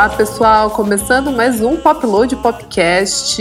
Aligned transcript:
Olá, 0.00 0.08
pessoal! 0.08 0.70
Começando 0.70 1.30
mais 1.30 1.60
um 1.60 1.76
Popload 1.76 2.34
Popcast 2.36 3.38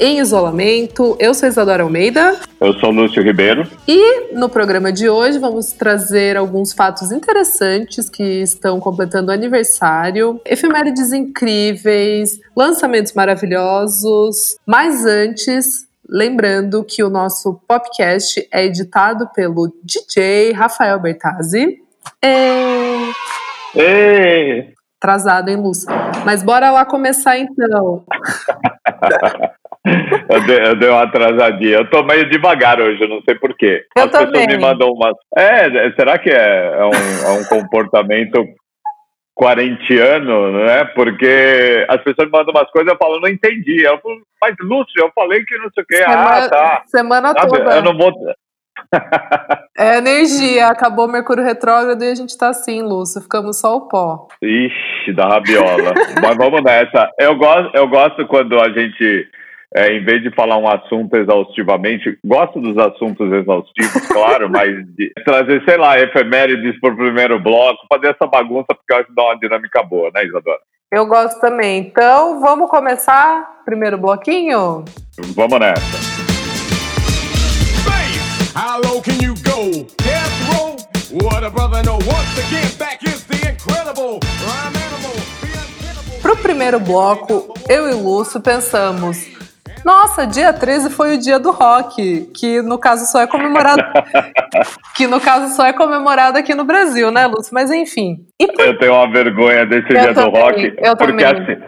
em 0.00 0.18
isolamento. 0.18 1.16
Eu 1.20 1.32
sou 1.32 1.48
Isadora 1.48 1.84
Almeida. 1.84 2.40
Eu 2.60 2.72
sou 2.80 2.90
Lúcio 2.90 3.22
Ribeiro. 3.22 3.70
E 3.86 4.34
no 4.34 4.48
programa 4.48 4.92
de 4.92 5.08
hoje 5.08 5.38
vamos 5.38 5.70
trazer 5.70 6.36
alguns 6.36 6.72
fatos 6.72 7.12
interessantes 7.12 8.10
que 8.10 8.42
estão 8.42 8.80
completando 8.80 9.30
aniversário, 9.30 10.40
efemérides 10.44 11.12
incríveis, 11.12 12.40
lançamentos 12.56 13.12
maravilhosos. 13.12 14.56
Mas 14.66 15.06
antes, 15.06 15.86
lembrando 16.10 16.82
que 16.82 17.04
o 17.04 17.08
nosso 17.08 17.60
podcast 17.68 18.44
é 18.52 18.64
editado 18.64 19.28
pelo 19.32 19.72
DJ 19.84 20.50
Rafael 20.50 20.98
Bertazzi. 20.98 21.78
É... 22.20 23.06
Ei! 23.76 24.75
Atrasado, 25.06 25.48
hein, 25.48 25.56
Lúcia? 25.56 25.88
Mas 26.24 26.42
bora 26.42 26.72
lá 26.72 26.84
começar 26.84 27.38
então. 27.38 28.04
eu, 30.28 30.40
dei, 30.44 30.66
eu, 30.66 30.74
dei, 30.74 30.88
uma 30.88 31.04
atrasadinha. 31.04 31.76
Eu 31.76 31.88
tô 31.88 32.02
meio 32.02 32.28
devagar 32.28 32.80
hoje, 32.80 33.00
eu 33.00 33.08
não 33.08 33.22
sei 33.22 33.36
porquê. 33.36 33.86
Eu 33.96 34.06
As 34.06 34.10
também. 34.10 34.32
pessoas 34.32 34.48
me 34.48 34.58
mandam 34.58 34.90
umas. 34.90 35.14
É, 35.38 35.92
será 35.92 36.18
que 36.18 36.28
é, 36.28 36.74
é, 36.74 36.84
um, 36.84 36.90
é 36.90 37.30
um 37.38 37.44
comportamento 37.44 38.44
quarentiano, 39.32 40.64
né? 40.64 40.86
Porque 40.86 41.86
as 41.88 42.02
pessoas 42.02 42.26
me 42.26 42.36
mandam 42.36 42.52
umas 42.52 42.68
coisas 42.72 42.90
e 42.90 42.92
eu 42.92 42.98
falo, 42.98 43.20
não 43.20 43.28
entendi. 43.28 43.84
Eu 43.84 44.00
falo, 44.00 44.20
mas 44.42 44.56
Lúcio, 44.58 44.98
eu 44.98 45.12
falei 45.14 45.44
que 45.44 45.56
não 45.58 45.70
sei 45.72 45.84
o 45.84 45.86
quê. 45.86 45.98
Semana, 45.98 46.36
ah, 46.36 46.48
tá. 46.48 46.82
Semana 46.86 47.32
Sabe, 47.32 47.48
toda. 47.48 47.76
Eu 47.76 47.82
não 47.84 47.96
vou. 47.96 48.12
É 49.78 49.98
energia, 49.98 50.68
acabou 50.68 51.06
o 51.06 51.12
Mercúrio 51.12 51.44
retrógrado 51.44 52.02
e 52.02 52.10
a 52.10 52.14
gente 52.14 52.36
tá 52.36 52.48
assim, 52.48 52.80
Lúcio, 52.80 53.20
ficamos 53.20 53.60
só 53.60 53.76
o 53.76 53.82
pó. 53.82 54.26
Ixi, 54.42 55.12
da 55.14 55.28
rabiola. 55.28 55.92
Mas 56.22 56.36
vamos 56.36 56.62
nessa. 56.62 57.10
Eu 57.20 57.36
gosto, 57.36 57.76
eu 57.76 57.86
gosto 57.86 58.26
quando 58.26 58.58
a 58.58 58.70
gente, 58.70 59.28
é, 59.74 59.92
em 59.92 60.02
vez 60.02 60.22
de 60.22 60.34
falar 60.34 60.56
um 60.56 60.66
assunto 60.66 61.14
exaustivamente, 61.14 62.18
gosto 62.24 62.58
dos 62.58 62.78
assuntos 62.78 63.30
exaustivos, 63.30 64.00
claro, 64.08 64.48
mas 64.48 64.70
trazer, 65.26 65.62
sei 65.68 65.76
lá, 65.76 66.00
efemérides 66.00 66.80
pro 66.80 66.96
primeiro 66.96 67.38
bloco, 67.38 67.86
fazer 67.92 68.14
essa 68.14 68.26
bagunça, 68.26 68.68
porque 68.68 68.92
eu 68.92 68.96
acho 68.96 69.06
que 69.08 69.14
dá 69.14 69.24
uma 69.24 69.38
dinâmica 69.38 69.82
boa, 69.82 70.10
né, 70.14 70.24
Isadora? 70.24 70.60
Eu 70.90 71.04
gosto 71.04 71.38
também. 71.40 71.80
Então, 71.80 72.40
vamos 72.40 72.70
começar? 72.70 73.60
Primeiro 73.66 73.98
bloquinho? 73.98 74.84
Vamos 75.34 75.58
nessa. 75.58 76.25
How 78.56 78.80
low 78.80 79.02
can 79.02 79.20
you 79.20 79.34
go? 79.42 79.86
Death 79.98 80.48
row? 80.48 80.76
What 81.12 81.44
a 81.44 81.50
brother 81.50 81.82
know. 81.82 81.98
Once 82.06 82.38
again, 82.38 82.70
back 82.78 83.04
is 83.04 83.22
the 83.24 83.50
incredible 83.50 84.18
rhyme 84.46 84.74
animal. 84.74 86.22
Pro 86.22 86.34
primeiro 86.36 86.80
bloco, 86.80 87.52
eu 87.68 87.86
e 87.86 87.92
Lúcio 87.92 88.40
pensamos 88.40 89.18
nossa, 89.86 90.26
dia 90.26 90.52
13 90.52 90.90
foi 90.90 91.14
o 91.14 91.20
dia 91.20 91.38
do 91.38 91.52
rock, 91.52 92.28
que 92.34 92.60
no 92.60 92.76
caso 92.76 93.06
só 93.06 93.20
é 93.20 93.26
comemorado. 93.28 93.80
que 94.96 95.06
no 95.06 95.20
caso 95.20 95.54
só 95.54 95.64
é 95.64 95.72
comemorado 95.72 96.36
aqui 96.36 96.56
no 96.56 96.64
Brasil, 96.64 97.12
né, 97.12 97.28
Lúcio? 97.28 97.54
Mas 97.54 97.70
enfim. 97.70 98.16
Por... 98.36 98.64
Eu 98.64 98.76
tenho 98.80 98.94
uma 98.94 99.08
vergonha 99.08 99.64
desse 99.64 99.86
eu 99.88 100.00
dia 100.00 100.12
também, 100.12 100.32
do 100.32 100.36
rock. 100.36 100.74
Eu 100.78 100.96
porque 100.96 101.24
também. 101.24 101.24
assim, 101.24 101.62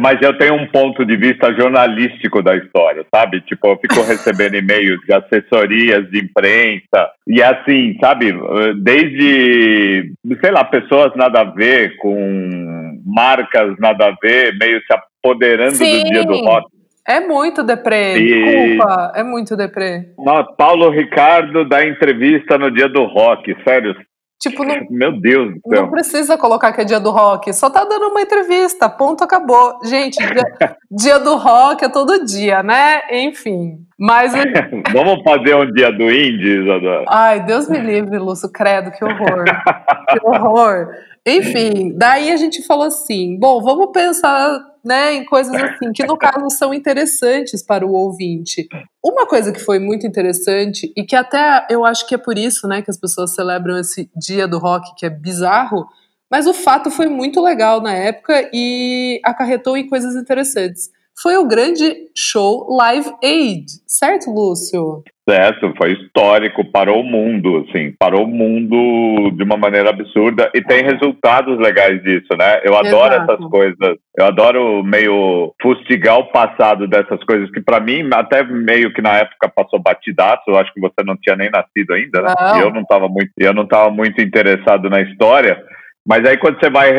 mas 0.00 0.20
eu 0.20 0.36
tenho 0.36 0.54
um 0.54 0.66
ponto 0.66 1.06
de 1.06 1.16
vista 1.16 1.54
jornalístico 1.54 2.42
da 2.42 2.56
história, 2.56 3.06
sabe? 3.14 3.40
Tipo, 3.42 3.68
eu 3.68 3.76
fico 3.76 4.02
recebendo 4.02 4.56
e-mails 4.56 4.98
de 5.06 5.14
assessorias 5.14 6.10
de 6.10 6.24
imprensa. 6.24 7.08
E 7.28 7.40
assim, 7.40 7.96
sabe, 8.00 8.34
desde, 8.82 10.12
sei 10.40 10.50
lá, 10.50 10.64
pessoas 10.64 11.12
nada 11.14 11.42
a 11.42 11.44
ver, 11.44 11.96
com 11.98 12.98
marcas 13.06 13.76
nada 13.78 14.08
a 14.08 14.16
ver, 14.20 14.58
meio 14.58 14.80
se 14.80 14.92
apoderando 14.92 15.76
Sim. 15.76 16.02
do 16.02 16.10
dia 16.10 16.24
do 16.24 16.34
rock. 16.40 16.79
É 17.10 17.18
muito 17.18 17.64
deprê, 17.64 18.18
e... 18.18 18.44
desculpa, 18.44 19.12
é 19.16 19.24
muito 19.24 19.56
deprê. 19.56 20.14
Não, 20.16 20.44
Paulo 20.56 20.90
Ricardo 20.90 21.68
dá 21.68 21.84
entrevista 21.84 22.56
no 22.56 22.70
dia 22.70 22.88
do 22.88 23.04
rock, 23.04 23.52
sério. 23.64 23.96
Tipo, 24.40 24.64
não, 24.64 24.86
Meu 24.88 25.20
Deus 25.20 25.54
do 25.54 25.60
céu. 25.68 25.82
Não 25.82 25.90
precisa 25.90 26.38
colocar 26.38 26.72
que 26.72 26.80
é 26.80 26.84
dia 26.84 27.00
do 27.00 27.10
rock, 27.10 27.52
só 27.52 27.68
tá 27.68 27.84
dando 27.84 28.08
uma 28.10 28.22
entrevista, 28.22 28.88
ponto, 28.88 29.24
acabou. 29.24 29.80
Gente, 29.84 30.16
dia, 30.16 30.44
dia 30.90 31.18
do 31.18 31.36
rock 31.36 31.84
é 31.84 31.88
todo 31.88 32.24
dia, 32.24 32.62
né? 32.62 33.02
Enfim. 33.10 33.78
Mas. 33.98 34.32
Vamos 34.94 35.22
fazer 35.24 35.56
um 35.56 35.70
dia 35.72 35.90
do 35.90 36.04
indie, 36.10 36.62
Isadora? 36.62 37.04
Ai, 37.08 37.40
Deus 37.44 37.68
me 37.68 37.78
livre, 37.78 38.18
Lúcio, 38.18 38.50
credo, 38.50 38.92
que 38.92 39.04
horror. 39.04 39.44
que 39.44 40.26
horror. 40.26 40.88
Enfim, 41.26 41.92
daí 41.98 42.30
a 42.30 42.36
gente 42.36 42.66
falou 42.66 42.86
assim: 42.86 43.38
bom, 43.38 43.60
vamos 43.60 43.90
pensar 43.92 44.58
né, 44.84 45.14
em 45.14 45.24
coisas 45.24 45.54
assim, 45.54 45.92
que 45.92 46.04
no 46.04 46.16
caso 46.16 46.48
são 46.50 46.72
interessantes 46.72 47.62
para 47.64 47.86
o 47.86 47.92
ouvinte. 47.92 48.68
Uma 49.02 49.26
coisa 49.26 49.52
que 49.52 49.60
foi 49.60 49.78
muito 49.78 50.06
interessante, 50.06 50.92
e 50.96 51.04
que 51.04 51.16
até 51.16 51.66
eu 51.70 51.84
acho 51.84 52.06
que 52.06 52.14
é 52.14 52.18
por 52.18 52.38
isso 52.38 52.66
né, 52.66 52.82
que 52.82 52.90
as 52.90 52.98
pessoas 52.98 53.34
celebram 53.34 53.78
esse 53.78 54.10
dia 54.16 54.46
do 54.46 54.58
rock, 54.58 54.94
que 54.96 55.06
é 55.06 55.10
bizarro, 55.10 55.86
mas 56.30 56.46
o 56.46 56.54
fato 56.54 56.90
foi 56.90 57.08
muito 57.08 57.42
legal 57.42 57.80
na 57.80 57.92
época 57.92 58.48
e 58.52 59.20
acarretou 59.24 59.76
em 59.76 59.88
coisas 59.88 60.14
interessantes 60.14 60.90
foi 61.22 61.36
o 61.36 61.46
grande 61.46 62.08
show 62.16 62.66
Live 62.76 63.10
Aid, 63.22 63.66
certo, 63.86 64.30
Lúcio? 64.30 65.02
Certo, 65.28 65.72
foi 65.76 65.92
histórico, 65.92 66.64
parou 66.72 67.02
o 67.02 67.04
mundo, 67.04 67.64
assim, 67.68 67.94
parou 67.98 68.24
o 68.24 68.28
mundo 68.28 69.30
de 69.36 69.44
uma 69.44 69.56
maneira 69.56 69.90
absurda 69.90 70.50
e 70.54 70.62
tem 70.62 70.82
resultados 70.82 71.58
legais 71.58 72.02
disso, 72.02 72.34
né? 72.36 72.60
Eu 72.64 72.74
adoro 72.74 73.14
Exato. 73.14 73.32
essas 73.32 73.50
coisas, 73.50 73.96
eu 74.18 74.24
adoro 74.24 74.82
meio 74.82 75.54
fustigar 75.62 76.18
o 76.18 76.32
passado 76.32 76.88
dessas 76.88 77.22
coisas 77.24 77.50
que 77.50 77.60
para 77.60 77.78
mim 77.78 78.08
até 78.12 78.42
meio 78.42 78.92
que 78.92 79.02
na 79.02 79.18
época 79.18 79.52
passou 79.54 79.78
batidaço, 79.78 80.42
eu 80.48 80.56
acho 80.56 80.72
que 80.72 80.80
você 80.80 81.04
não 81.04 81.16
tinha 81.16 81.36
nem 81.36 81.50
nascido 81.50 81.92
ainda, 81.92 82.22
né? 82.22 82.34
Não. 82.38 82.58
E 82.58 82.62
eu 82.62 82.72
não 82.72 82.80
estava 82.80 83.08
muito, 83.08 83.30
eu 83.36 83.54
não 83.54 83.66
tava 83.66 83.90
muito 83.90 84.20
interessado 84.20 84.88
na 84.88 85.00
história. 85.02 85.62
Mas 86.04 86.24
aí 86.24 86.38
quando 86.38 86.58
você 86.58 86.70
vai 86.70 86.96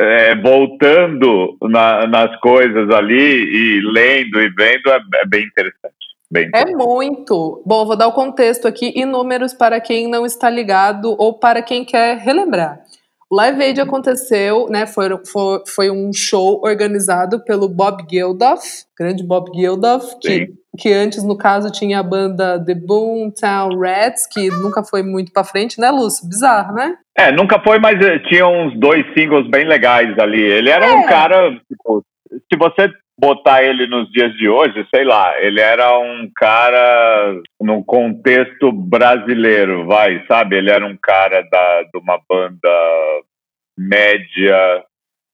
é, 0.00 0.34
voltando 0.34 1.56
na, 1.62 2.06
nas 2.06 2.40
coisas 2.40 2.88
ali 2.90 3.14
e 3.14 3.80
lendo 3.82 4.40
e 4.40 4.48
vendo 4.48 4.90
é, 4.90 4.98
é 5.22 5.26
bem 5.26 5.44
interessante. 5.44 5.94
Bem 6.32 6.48
é 6.54 6.64
muito. 6.64 7.60
Bom, 7.66 7.84
vou 7.84 7.96
dar 7.96 8.06
o 8.06 8.12
contexto 8.12 8.66
aqui 8.66 8.92
e 8.94 9.04
números 9.04 9.52
para 9.52 9.80
quem 9.80 10.08
não 10.08 10.24
está 10.24 10.48
ligado 10.48 11.14
ou 11.18 11.34
para 11.34 11.60
quem 11.60 11.84
quer 11.84 12.18
relembrar. 12.18 12.80
Live 13.32 13.62
Aid 13.62 13.80
aconteceu, 13.80 14.66
né? 14.68 14.86
Foi, 14.86 15.08
foi, 15.24 15.62
foi 15.68 15.90
um 15.90 16.12
show 16.12 16.60
organizado 16.64 17.44
pelo 17.44 17.68
Bob 17.68 18.04
Geldof, 18.10 18.64
grande 18.98 19.22
Bob 19.22 19.50
Geldof, 19.54 20.18
que, 20.20 20.48
que 20.76 20.92
antes, 20.92 21.22
no 21.22 21.38
caso, 21.38 21.70
tinha 21.70 22.00
a 22.00 22.02
banda 22.02 22.62
The 22.64 22.74
Boomtown 22.74 23.78
Rats, 23.78 24.26
que 24.26 24.48
nunca 24.48 24.82
foi 24.82 25.04
muito 25.04 25.32
para 25.32 25.44
frente, 25.44 25.80
né, 25.80 25.90
Lúcio? 25.92 26.28
Bizarro, 26.28 26.74
né? 26.74 26.96
É, 27.16 27.30
nunca 27.30 27.60
foi, 27.60 27.78
mas 27.78 28.04
eh, 28.04 28.18
tinha 28.28 28.48
uns 28.48 28.76
dois 28.78 29.04
singles 29.14 29.48
bem 29.48 29.64
legais 29.64 30.18
ali. 30.18 30.40
Ele 30.40 30.70
era 30.70 30.86
é. 30.86 30.92
um 30.92 31.06
cara, 31.06 31.50
tipo, 31.68 32.04
se 32.30 32.58
você 32.58 32.90
botar 33.20 33.62
ele 33.62 33.86
nos 33.86 34.10
dias 34.10 34.32
de 34.34 34.48
hoje, 34.48 34.86
sei 34.92 35.04
lá, 35.04 35.38
ele 35.40 35.60
era 35.60 35.98
um 35.98 36.30
cara 36.34 37.40
no 37.60 37.84
contexto 37.84 38.72
brasileiro, 38.72 39.86
vai, 39.86 40.24
sabe? 40.26 40.56
Ele 40.56 40.70
era 40.70 40.86
um 40.86 40.96
cara 40.96 41.42
da, 41.50 41.82
de 41.82 41.98
uma 41.98 42.18
banda 42.28 42.68
média 43.78 44.82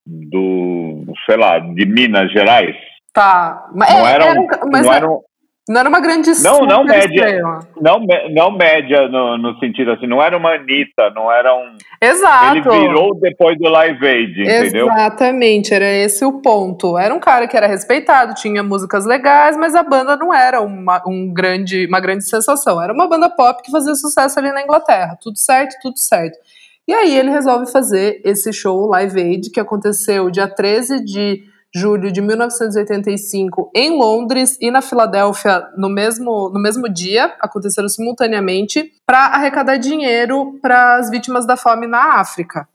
do, 0.05 1.05
sei 1.25 1.37
lá, 1.37 1.59
de 1.59 1.87
Minas 1.87 2.31
Gerais. 2.33 2.77
Tá, 3.13 3.69
mas, 3.75 3.91
não 3.91 4.07
é, 4.07 4.13
era, 4.13 4.33
um, 4.33 4.47
mas 4.71 4.87
não 4.87 4.93
era 4.93 5.11
um, 5.11 5.21
não 5.69 5.81
era 5.81 5.89
uma 5.89 6.01
grande 6.01 6.31
Não, 6.45 6.61
não 6.61 6.85
média. 6.85 7.43
Não, 7.81 7.99
não 8.31 8.51
média 8.53 9.09
no, 9.09 9.37
no, 9.37 9.59
sentido 9.59 9.91
assim, 9.91 10.07
não 10.07 10.23
era 10.23 10.37
uma 10.37 10.55
Anitta, 10.55 11.11
não 11.11 11.31
era 11.31 11.53
um. 11.57 11.77
Exato. 12.01 12.57
Ele 12.57 12.63
virou 12.63 13.19
depois 13.19 13.59
do 13.59 13.69
Live 13.69 14.07
Aid, 14.07 14.43
entendeu? 14.43 14.87
Exatamente, 14.87 15.75
era 15.75 15.91
esse 15.91 16.25
o 16.25 16.41
ponto. 16.41 16.97
Era 16.97 17.13
um 17.13 17.19
cara 17.19 17.49
que 17.49 17.57
era 17.57 17.67
respeitado, 17.67 18.35
tinha 18.35 18.63
músicas 18.63 19.05
legais, 19.05 19.57
mas 19.57 19.75
a 19.75 19.83
banda 19.83 20.17
não 20.17 20.33
era 20.33 20.61
uma, 20.61 21.03
um 21.05 21.33
grande, 21.33 21.87
uma 21.87 21.99
grande 21.99 22.25
sensação. 22.25 22.81
Era 22.81 22.93
uma 22.93 23.09
banda 23.09 23.29
pop 23.29 23.61
que 23.61 23.73
fazia 23.73 23.95
sucesso 23.97 24.39
ali 24.39 24.53
na 24.53 24.63
Inglaterra. 24.63 25.19
Tudo 25.21 25.37
certo, 25.37 25.75
tudo 25.83 25.99
certo. 25.99 26.39
E 26.87 26.95
aí 26.95 27.19
ele 27.19 27.31
resolve 27.31 27.67
fazer 27.73 28.21
esse 28.25 28.53
show 28.53 28.87
Live 28.87 29.21
Aid, 29.21 29.51
que 29.51 29.59
aconteceu 29.59 30.31
dia 30.31 30.47
13 30.47 31.05
de 31.05 31.43
julho 31.75 32.11
de 32.11 32.21
1985 32.21 33.71
em 33.75 33.99
Londres 33.99 34.57
e 34.61 34.71
na 34.71 34.81
Filadélfia 34.81 35.67
no 35.77 35.89
mesmo, 35.89 36.51
no 36.51 36.61
mesmo 36.61 36.89
dia, 36.89 37.35
aconteceram 37.41 37.89
simultaneamente, 37.89 38.93
para 39.05 39.27
arrecadar 39.27 39.77
dinheiro 39.77 40.59
para 40.63 40.97
as 40.97 41.11
vítimas 41.11 41.47
da 41.47 41.57
fome 41.57 41.87
na 41.87 42.19
África. 42.21 42.67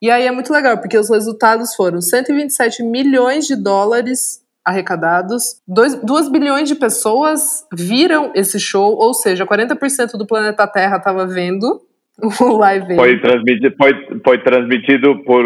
E 0.00 0.10
aí 0.10 0.26
é 0.26 0.30
muito 0.30 0.52
legal, 0.52 0.78
porque 0.78 0.98
os 0.98 1.10
resultados 1.10 1.74
foram 1.74 2.00
127 2.00 2.82
milhões 2.82 3.46
de 3.46 3.56
dólares 3.56 4.44
arrecadados, 4.64 5.62
2 5.66 6.28
bilhões 6.28 6.68
de 6.68 6.74
pessoas 6.74 7.64
viram 7.72 8.32
esse 8.34 8.58
show, 8.58 8.96
ou 8.96 9.14
seja, 9.14 9.46
40% 9.46 10.12
do 10.18 10.26
planeta 10.26 10.66
Terra 10.66 10.96
estava 10.96 11.24
vendo 11.24 11.80
o 12.40 12.56
live. 12.58 12.96
Foi 12.96 13.20
transmitido, 13.20 13.76
foi, 13.76 14.20
foi 14.24 14.42
transmitido 14.42 15.22
por 15.24 15.44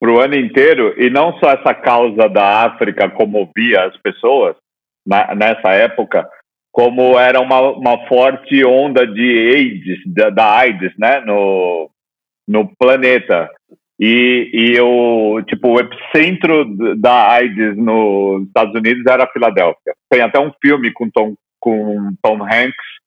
para 0.00 0.10
o 0.10 0.18
ano 0.18 0.34
inteiro, 0.34 0.94
e 0.96 1.10
não 1.10 1.38
só 1.38 1.50
essa 1.50 1.74
causa 1.74 2.26
da 2.26 2.64
África 2.64 3.10
comovia 3.10 3.84
as 3.84 3.96
pessoas 3.98 4.56
na, 5.06 5.34
nessa 5.34 5.72
época, 5.72 6.26
como 6.72 7.18
era 7.18 7.38
uma, 7.38 7.60
uma 7.72 8.08
forte 8.08 8.64
onda 8.64 9.06
de 9.06 9.52
AIDS, 9.54 9.98
da, 10.06 10.30
da 10.30 10.56
AIDS, 10.56 10.92
né, 10.98 11.20
no, 11.20 11.90
no 12.48 12.74
planeta. 12.78 13.50
E, 13.98 14.50
e 14.54 14.80
o, 14.80 15.42
tipo, 15.42 15.68
o 15.68 15.80
epicentro 15.80 16.64
da 16.96 17.32
AIDS 17.32 17.76
nos 17.76 18.46
Estados 18.46 18.74
Unidos 18.74 19.04
era 19.04 19.24
a 19.24 19.30
Filadélfia. 19.30 19.92
Tem 20.08 20.22
até 20.22 20.38
um 20.38 20.50
filme 20.62 20.90
com 20.92 21.10
Tom, 21.10 21.34
com 21.60 22.14
Tom 22.22 22.42
Hanks 22.42 23.00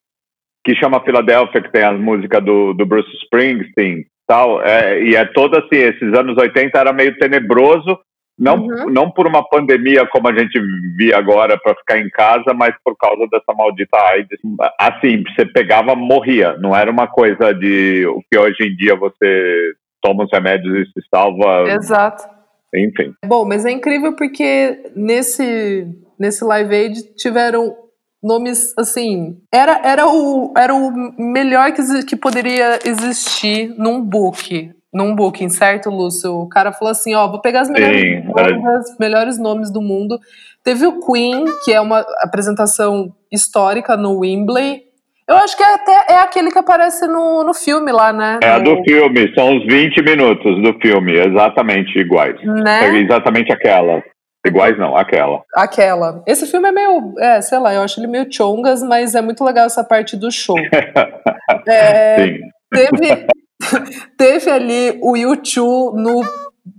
que 0.63 0.75
chama 0.75 1.03
Filadélfia, 1.03 1.61
que 1.61 1.71
tem 1.71 1.83
as 1.83 1.99
músicas 1.99 2.43
do, 2.45 2.73
do 2.73 2.85
Bruce 2.85 3.09
Springsteen 3.23 4.05
tal. 4.27 4.61
É, 4.61 5.01
e 5.03 5.15
é 5.15 5.25
todo 5.25 5.57
assim, 5.57 5.75
esses 5.75 6.13
anos 6.17 6.37
80 6.37 6.77
era 6.77 6.93
meio 6.93 7.17
tenebroso, 7.17 7.99
não, 8.37 8.57
uhum. 8.57 8.89
não 8.89 9.11
por 9.11 9.27
uma 9.27 9.47
pandemia 9.47 10.07
como 10.07 10.27
a 10.27 10.33
gente 10.37 10.59
via 10.97 11.17
agora 11.17 11.57
para 11.57 11.75
ficar 11.75 11.99
em 11.99 12.09
casa, 12.09 12.53
mas 12.53 12.73
por 12.83 12.95
causa 12.97 13.27
dessa 13.31 13.53
maldita 13.55 13.95
AIDS. 13.97 14.39
Assim, 14.79 15.23
você 15.23 15.45
pegava, 15.45 15.95
morria. 15.95 16.57
Não 16.57 16.75
era 16.75 16.89
uma 16.89 17.07
coisa 17.07 17.53
de 17.53 18.05
o 18.07 18.21
que 18.29 18.37
hoje 18.37 18.63
em 18.63 18.75
dia 18.75 18.95
você 18.95 19.73
toma 20.01 20.23
os 20.23 20.31
remédios 20.31 20.75
e 20.75 20.91
se 20.91 21.07
salva. 21.13 21.69
Exato. 21.69 22.23
Enfim. 22.75 23.13
Bom, 23.25 23.45
mas 23.45 23.65
é 23.65 23.71
incrível 23.71 24.15
porque 24.15 24.91
nesse, 24.95 25.87
nesse 26.19 26.43
Live 26.43 26.75
Aid 26.75 27.15
tiveram 27.15 27.75
nomes 28.23 28.73
assim. 28.77 29.37
Era, 29.51 29.81
era, 29.83 30.07
o, 30.07 30.53
era 30.55 30.73
o 30.73 30.91
melhor 31.17 31.71
que, 31.73 31.81
que 32.05 32.15
poderia 32.15 32.79
existir 32.85 33.73
num 33.77 34.01
book 34.01 34.73
num 34.93 35.15
booking, 35.15 35.49
certo, 35.49 35.89
Lúcio? 35.89 36.31
O 36.31 36.47
cara 36.47 36.71
falou 36.71 36.91
assim: 36.91 37.15
ó, 37.15 37.27
vou 37.27 37.41
pegar 37.41 37.61
as 37.61 37.69
melhores, 37.69 38.95
melhores 38.99 39.39
nomes 39.39 39.71
do 39.71 39.81
mundo. 39.81 40.19
Teve 40.63 40.85
o 40.85 40.99
Queen, 40.99 41.45
que 41.65 41.73
é 41.73 41.81
uma 41.81 42.05
apresentação 42.21 43.11
histórica 43.31 43.97
no 43.97 44.19
Wembley. 44.19 44.83
Eu 45.27 45.35
acho 45.37 45.57
que 45.57 45.63
é 45.63 45.73
até 45.73 46.13
é 46.13 46.17
aquele 46.19 46.51
que 46.51 46.59
aparece 46.59 47.07
no, 47.07 47.43
no 47.43 47.53
filme 47.53 47.91
lá, 47.91 48.13
né? 48.13 48.39
É 48.43 48.57
no... 48.59 48.75
do 48.75 48.83
filme, 48.83 49.33
são 49.33 49.57
os 49.57 49.65
20 49.65 50.03
minutos 50.03 50.61
do 50.61 50.77
filme, 50.79 51.13
exatamente 51.13 51.97
iguais. 51.97 52.35
Né? 52.43 52.85
É 52.85 52.97
exatamente 52.97 53.51
aquela. 53.51 54.03
Iguais 54.45 54.77
não, 54.77 54.95
aquela. 54.95 55.41
Aquela. 55.55 56.23
Esse 56.27 56.45
filme 56.45 56.67
é 56.67 56.71
meio, 56.71 57.13
é, 57.17 57.41
sei 57.41 57.59
lá, 57.59 57.73
eu 57.73 57.81
acho 57.81 57.99
ele 57.99 58.07
meio 58.07 58.31
chongas, 58.31 58.83
mas 58.83 59.15
é 59.15 59.21
muito 59.21 59.43
legal 59.43 59.65
essa 59.65 59.83
parte 59.83 60.17
do 60.17 60.29
show. 60.31 60.57
é, 61.67 62.17
Sim. 62.17 62.39
Teve, 62.73 63.27
Teve 64.17 64.49
ali 64.49 64.99
o 65.01 65.15
YouTube 65.15 66.01
no 66.01 66.21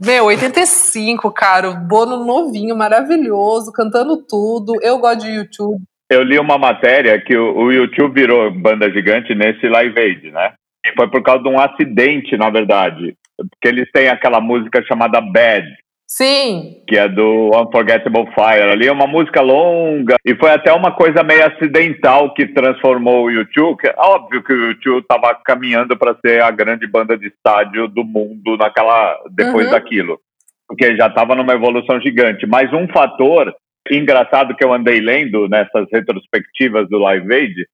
meu, 0.02 0.26
85, 0.26 1.30
cara, 1.32 1.70
Bono 1.72 2.24
novinho, 2.24 2.76
maravilhoso, 2.76 3.72
cantando 3.72 4.16
tudo. 4.26 4.72
Eu 4.82 4.98
gosto 4.98 5.22
de 5.22 5.30
YouTube. 5.30 5.82
Eu 6.10 6.22
li 6.22 6.38
uma 6.38 6.58
matéria 6.58 7.20
que 7.20 7.36
o, 7.36 7.56
o 7.56 7.72
YouTube 7.72 8.14
virou 8.14 8.50
banda 8.50 8.90
gigante 8.90 9.34
nesse 9.34 9.66
Live 9.68 9.98
Aid, 9.98 10.30
né? 10.30 10.52
E 10.86 10.92
foi 10.94 11.10
por 11.10 11.22
causa 11.22 11.42
de 11.42 11.48
um 11.48 11.58
acidente, 11.58 12.36
na 12.36 12.50
verdade. 12.50 13.14
Porque 13.36 13.68
eles 13.68 13.90
têm 13.92 14.08
aquela 14.08 14.40
música 14.40 14.82
chamada 14.84 15.20
Bad, 15.20 15.66
Sim. 16.06 16.82
Que 16.86 16.98
é 16.98 17.08
do 17.08 17.50
Unforgettable 17.54 18.26
Fire. 18.34 18.70
Ali 18.70 18.86
é 18.86 18.92
uma 18.92 19.06
música 19.06 19.40
longa. 19.40 20.16
E 20.24 20.34
foi 20.36 20.50
até 20.50 20.72
uma 20.72 20.92
coisa 20.92 21.22
meio 21.22 21.46
acidental 21.46 22.32
que 22.34 22.46
transformou 22.46 23.24
o 23.24 23.30
YouTube. 23.30 23.78
Que, 23.78 23.88
é 23.88 23.94
óbvio 23.96 24.42
que 24.42 24.52
o 24.52 24.66
YouTube 24.70 25.00
estava 25.00 25.34
caminhando 25.44 25.96
para 25.96 26.16
ser 26.24 26.42
a 26.42 26.50
grande 26.50 26.86
banda 26.86 27.16
de 27.16 27.28
estádio 27.28 27.88
do 27.88 28.04
mundo 28.04 28.56
naquela 28.56 29.18
depois 29.30 29.66
uhum. 29.66 29.72
daquilo. 29.72 30.20
Porque 30.68 30.96
já 30.96 31.08
estava 31.08 31.34
numa 31.34 31.54
evolução 31.54 32.00
gigante. 32.00 32.46
Mas 32.46 32.72
um 32.72 32.86
fator 32.88 33.54
engraçado 33.90 34.54
que 34.54 34.64
eu 34.64 34.72
andei 34.72 35.00
lendo 35.00 35.48
nessas 35.48 35.86
retrospectivas 35.92 36.88
do 36.88 36.98
Live 36.98 37.32
Aid 37.32 37.66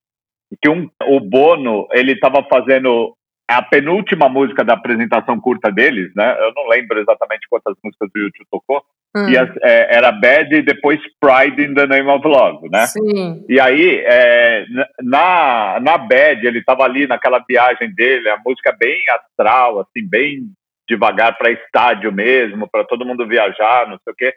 que 0.61 0.69
um, 0.69 0.88
o 1.05 1.21
Bono 1.21 1.87
ele 1.93 2.12
estava 2.12 2.44
fazendo 2.50 3.15
a 3.50 3.62
penúltima 3.62 4.29
música 4.29 4.64
da 4.64 4.75
apresentação 4.75 5.41
curta 5.41 5.70
deles, 5.70 6.12
né? 6.14 6.37
Eu 6.41 6.52
não 6.55 6.69
lembro 6.69 6.99
exatamente 7.00 7.47
quantas 7.49 7.75
músicas 7.82 8.08
o 8.14 8.19
YouTube 8.19 8.47
tocou. 8.50 8.82
Hum. 9.17 9.29
E 9.29 9.37
as, 9.37 9.50
é, 9.62 9.97
era 9.97 10.12
Bad 10.12 10.55
e 10.55 10.62
depois 10.62 11.00
Pride 11.20 11.62
in 11.62 11.75
the 11.75 11.87
Name 11.87 12.08
of 12.08 12.26
Love, 12.26 12.69
né? 12.69 12.87
Sim. 12.87 13.44
E 13.49 13.58
aí, 13.58 14.02
é, 14.05 14.64
na, 15.02 15.81
na 15.81 15.99
Bad, 15.99 16.47
ele 16.47 16.61
estava 16.61 16.85
ali 16.85 17.06
naquela 17.06 17.43
viagem 17.47 17.93
dele, 17.94 18.29
a 18.29 18.38
música 18.44 18.75
bem 18.79 19.02
astral, 19.11 19.81
assim, 19.81 20.08
bem 20.08 20.44
devagar 20.88 21.37
para 21.37 21.50
estádio 21.50 22.12
mesmo, 22.12 22.69
para 22.70 22.85
todo 22.85 23.05
mundo 23.06 23.26
viajar, 23.26 23.88
não 23.88 23.99
sei 24.05 24.12
o 24.12 24.17
quê. 24.17 24.35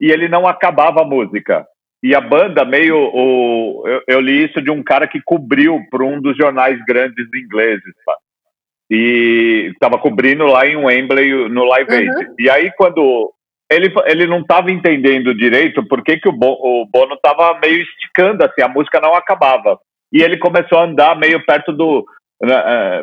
E 0.00 0.10
ele 0.10 0.28
não 0.28 0.46
acabava 0.46 1.02
a 1.02 1.06
música. 1.06 1.66
E 2.02 2.14
a 2.14 2.20
banda 2.20 2.64
meio. 2.64 2.96
O, 2.96 3.84
eu, 3.86 4.02
eu 4.08 4.20
li 4.20 4.44
isso 4.44 4.60
de 4.60 4.70
um 4.70 4.82
cara 4.82 5.06
que 5.06 5.20
cobriu 5.24 5.80
para 5.88 6.04
um 6.04 6.20
dos 6.20 6.36
jornais 6.36 6.76
grandes 6.84 7.28
ingleses. 7.32 7.94
Tá? 8.04 8.16
E 8.94 9.70
estava 9.72 9.96
cobrindo 9.96 10.44
lá 10.44 10.66
em 10.66 10.76
Wembley 10.76 11.48
no 11.48 11.64
Live 11.64 11.90
Aid. 11.90 12.10
Uhum. 12.10 12.34
E 12.38 12.50
aí 12.50 12.70
quando 12.76 13.32
ele, 13.70 13.90
ele 14.04 14.26
não 14.26 14.40
estava 14.40 14.70
entendendo 14.70 15.34
direito 15.34 15.82
por 15.88 16.04
que, 16.04 16.18
que 16.18 16.28
o, 16.28 16.32
Bo, 16.32 16.58
o 16.60 16.86
Bono 16.92 17.14
estava 17.14 17.58
meio 17.58 17.80
esticando 17.80 18.44
assim, 18.44 18.60
a 18.60 18.68
música 18.68 19.00
não 19.00 19.14
acabava. 19.14 19.78
E 20.12 20.22
ele 20.22 20.36
começou 20.36 20.78
a 20.78 20.84
andar 20.84 21.18
meio 21.18 21.42
perto 21.46 21.72
do 21.72 22.00
uh, 22.00 23.02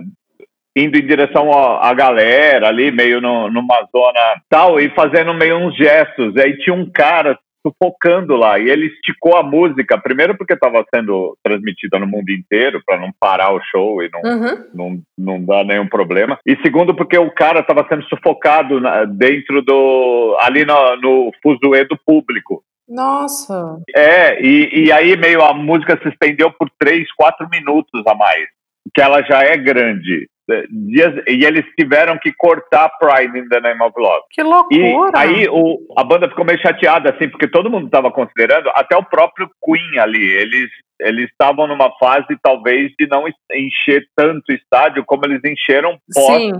indo 0.75 0.95
em 0.95 1.07
direção 1.07 1.51
à 1.51 1.91
galera 1.95 2.67
ali, 2.67 2.91
meio 2.91 3.19
no, 3.19 3.49
numa 3.49 3.87
zona 3.91 4.41
tal, 4.47 4.79
e 4.79 4.91
fazendo 4.91 5.33
meio 5.33 5.57
uns 5.57 5.75
gestos. 5.75 6.37
Aí 6.37 6.55
tinha 6.59 6.75
um 6.75 6.87
cara 6.87 7.35
sufocando 7.65 8.35
lá. 8.35 8.59
E 8.59 8.69
ele 8.69 8.87
esticou 8.87 9.35
a 9.37 9.43
música, 9.43 9.97
primeiro 9.97 10.37
porque 10.37 10.53
estava 10.53 10.83
sendo 10.93 11.37
transmitida 11.43 11.99
no 11.99 12.07
mundo 12.07 12.29
inteiro, 12.29 12.81
para 12.85 12.99
não 12.99 13.11
parar 13.19 13.53
o 13.53 13.61
show 13.61 14.01
e 14.03 14.09
não, 14.09 14.21
uhum. 14.21 14.65
não, 14.73 15.01
não 15.17 15.45
dar 15.45 15.63
nenhum 15.63 15.87
problema. 15.87 16.39
E 16.45 16.55
segundo 16.61 16.95
porque 16.95 17.17
o 17.17 17.31
cara 17.31 17.59
estava 17.59 17.85
sendo 17.87 18.03
sufocado 18.05 18.79
na, 18.79 19.05
dentro 19.05 19.61
do. 19.61 20.37
ali 20.39 20.65
no, 20.65 20.95
no 20.97 21.31
fuzuê 21.41 21.85
do 21.85 21.97
público. 22.05 22.63
Nossa! 22.87 23.77
É, 23.95 24.41
e, 24.43 24.85
e 24.85 24.91
aí 24.91 25.15
meio 25.15 25.43
a 25.43 25.53
música 25.53 25.99
se 26.01 26.09
estendeu 26.09 26.51
por 26.51 26.69
três, 26.79 27.07
quatro 27.15 27.47
minutos 27.49 28.01
a 28.07 28.15
mais, 28.15 28.47
que 28.95 29.01
ela 29.01 29.21
já 29.21 29.41
é 29.41 29.55
grande 29.55 30.27
dias, 30.69 31.23
e 31.27 31.45
eles 31.45 31.65
tiveram 31.77 32.17
que 32.17 32.33
cortar 32.33 32.89
Pride 32.99 33.37
in 33.37 33.47
the 33.49 33.59
Name 33.59 33.81
of 33.83 33.93
Love. 33.97 34.23
Que 34.31 34.43
loucura! 34.43 34.77
E 34.79 35.15
aí 35.15 35.47
o, 35.49 35.79
a 35.97 36.03
banda 36.03 36.29
ficou 36.29 36.45
meio 36.45 36.59
chateada, 36.61 37.11
assim, 37.11 37.29
porque 37.29 37.47
todo 37.47 37.69
mundo 37.69 37.85
estava 37.85 38.11
considerando, 38.11 38.69
até 38.75 38.95
o 38.97 39.03
próprio 39.03 39.49
Queen 39.63 39.99
ali, 39.99 40.23
eles 40.23 40.69
eles 40.99 41.29
estavam 41.29 41.65
numa 41.65 41.89
fase 41.97 42.37
talvez 42.43 42.91
de 42.99 43.07
não 43.07 43.23
encher 43.53 44.05
tanto 44.15 44.51
o 44.51 44.53
estádio 44.53 45.05
como 45.05 45.25
eles 45.25 45.39
encheram 45.45 45.97
pós, 46.13 46.51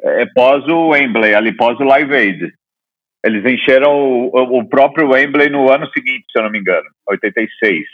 é, 0.00 0.26
pós 0.26 0.64
o 0.68 0.90
Wembley, 0.90 1.34
ali 1.34 1.56
pós 1.56 1.78
o 1.80 1.84
Live 1.84 2.14
Aid. 2.14 2.52
Eles 3.24 3.44
encheram 3.44 4.30
o, 4.32 4.60
o 4.60 4.68
próprio 4.68 5.08
Wembley 5.10 5.50
no 5.50 5.72
ano 5.72 5.90
seguinte, 5.90 6.24
se 6.30 6.38
eu 6.38 6.44
não 6.44 6.50
me 6.50 6.60
engano, 6.60 6.86
86. 7.08 7.84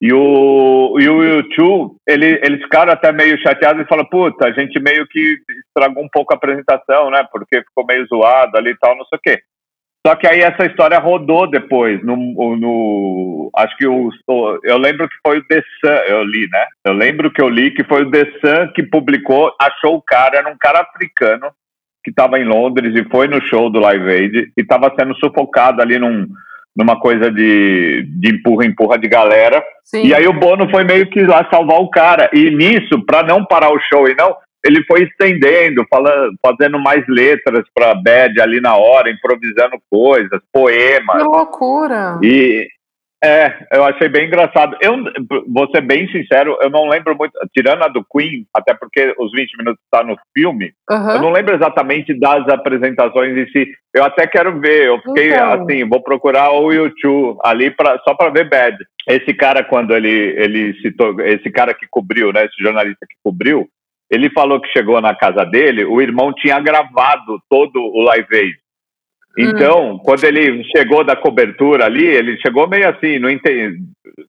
E 0.00 0.12
o, 0.12 0.96
e 1.00 1.08
o 1.08 1.22
YouTube, 1.24 1.96
ele, 2.06 2.40
eles 2.44 2.62
ficaram 2.62 2.92
até 2.92 3.10
meio 3.10 3.36
chateados 3.38 3.82
e 3.82 3.88
falaram, 3.88 4.08
puta, 4.08 4.46
a 4.46 4.52
gente 4.52 4.78
meio 4.80 5.06
que 5.08 5.38
estragou 5.66 6.04
um 6.04 6.08
pouco 6.08 6.32
a 6.32 6.36
apresentação, 6.36 7.10
né? 7.10 7.26
Porque 7.32 7.62
ficou 7.62 7.84
meio 7.84 8.06
zoado 8.06 8.56
ali 8.56 8.70
e 8.70 8.78
tal, 8.78 8.96
não 8.96 9.04
sei 9.06 9.18
o 9.18 9.20
quê. 9.20 9.42
Só 10.06 10.14
que 10.14 10.26
aí 10.28 10.40
essa 10.40 10.64
história 10.64 10.98
rodou 10.98 11.50
depois, 11.50 12.02
no, 12.04 12.16
no 12.16 13.50
acho 13.56 13.76
que 13.76 13.86
o, 13.86 14.10
eu 14.62 14.78
lembro 14.78 15.08
que 15.08 15.16
foi 15.26 15.38
o 15.38 15.44
The 15.44 15.62
Sun, 15.80 15.92
eu 16.06 16.22
li, 16.22 16.48
né? 16.48 16.66
Eu 16.84 16.92
lembro 16.92 17.30
que 17.30 17.42
eu 17.42 17.48
li 17.48 17.72
que 17.72 17.82
foi 17.82 18.04
o 18.04 18.10
The 18.10 18.24
Sun 18.40 18.72
que 18.74 18.84
publicou, 18.84 19.52
achou 19.60 19.96
o 19.96 20.02
cara, 20.02 20.38
era 20.38 20.48
um 20.48 20.56
cara 20.56 20.80
africano 20.80 21.50
que 22.04 22.10
estava 22.10 22.38
em 22.38 22.44
Londres 22.44 22.94
e 22.94 23.08
foi 23.10 23.26
no 23.26 23.42
show 23.42 23.68
do 23.68 23.80
Live 23.80 24.08
Aid 24.08 24.52
e 24.56 24.60
estava 24.60 24.94
sendo 24.98 25.14
sufocado 25.16 25.82
ali 25.82 25.98
num, 25.98 26.28
numa 26.78 26.98
coisa 27.00 27.28
de, 27.28 28.06
de 28.20 28.30
empurra, 28.30 28.64
empurra 28.64 28.96
de 28.96 29.08
galera. 29.08 29.60
Sim. 29.82 30.06
E 30.06 30.14
aí 30.14 30.28
o 30.28 30.32
Bono 30.32 30.70
foi 30.70 30.84
meio 30.84 31.10
que 31.10 31.22
lá 31.24 31.44
salvar 31.50 31.80
o 31.80 31.90
cara. 31.90 32.30
E 32.32 32.50
nisso, 32.50 33.04
para 33.04 33.24
não 33.24 33.44
parar 33.44 33.70
o 33.70 33.80
show 33.80 34.08
e 34.08 34.14
não, 34.14 34.36
ele 34.64 34.84
foi 34.84 35.02
estendendo, 35.02 35.84
falando, 35.90 36.32
fazendo 36.40 36.78
mais 36.78 37.04
letras 37.08 37.64
para 37.74 37.96
Bad 37.96 38.40
ali 38.40 38.60
na 38.60 38.76
hora, 38.76 39.10
improvisando 39.10 39.76
coisas, 39.90 40.40
poemas. 40.52 41.16
Que 41.16 41.22
loucura! 41.24 42.20
E, 42.22 42.68
é, 43.22 43.66
eu 43.72 43.84
achei 43.84 44.08
bem 44.08 44.26
engraçado. 44.26 44.76
Eu 44.80 44.96
vou 45.48 45.68
ser 45.70 45.80
bem 45.80 46.06
sincero, 46.08 46.56
eu 46.62 46.70
não 46.70 46.88
lembro 46.88 47.16
muito, 47.16 47.32
tirando 47.52 47.82
a 47.82 47.88
do 47.88 48.04
Queen, 48.04 48.46
até 48.54 48.74
porque 48.74 49.14
os 49.18 49.32
20 49.32 49.56
minutos 49.58 49.82
está 49.84 50.04
no 50.04 50.16
filme, 50.36 50.72
uhum. 50.88 51.10
eu 51.10 51.22
não 51.22 51.30
lembro 51.30 51.54
exatamente 51.54 52.14
das 52.18 52.48
apresentações 52.48 53.36
em 53.36 53.46
si. 53.50 53.68
Eu 53.92 54.04
até 54.04 54.26
quero 54.26 54.60
ver, 54.60 54.86
eu 54.86 55.00
fiquei 55.00 55.32
então. 55.32 55.52
assim, 55.52 55.88
vou 55.88 56.02
procurar 56.02 56.52
o 56.52 56.72
YouTube 56.72 57.38
ali 57.42 57.70
pra, 57.70 57.98
só 58.06 58.14
para 58.14 58.30
ver 58.30 58.48
Bad. 58.48 58.76
Esse 59.08 59.34
cara, 59.34 59.64
quando 59.64 59.96
ele, 59.96 60.34
ele 60.36 60.74
citou, 60.80 61.20
esse 61.20 61.50
cara 61.50 61.74
que 61.74 61.86
cobriu, 61.90 62.32
né, 62.32 62.44
esse 62.44 62.62
jornalista 62.62 63.06
que 63.08 63.16
cobriu, 63.24 63.66
ele 64.10 64.30
falou 64.30 64.60
que 64.60 64.68
chegou 64.68 65.00
na 65.00 65.14
casa 65.14 65.44
dele, 65.44 65.84
o 65.84 66.00
irmão 66.00 66.32
tinha 66.32 66.58
gravado 66.60 67.40
todo 67.48 67.80
o 67.80 68.02
Live 68.02 68.34
Aid. 68.34 68.56
Então, 69.38 69.92
hum. 69.92 69.98
quando 69.98 70.24
ele 70.24 70.64
chegou 70.76 71.04
da 71.04 71.14
cobertura 71.14 71.84
ali, 71.84 72.04
ele 72.04 72.36
chegou 72.38 72.68
meio 72.68 72.88
assim, 72.88 73.18
não 73.18 73.30
entende, 73.30 73.78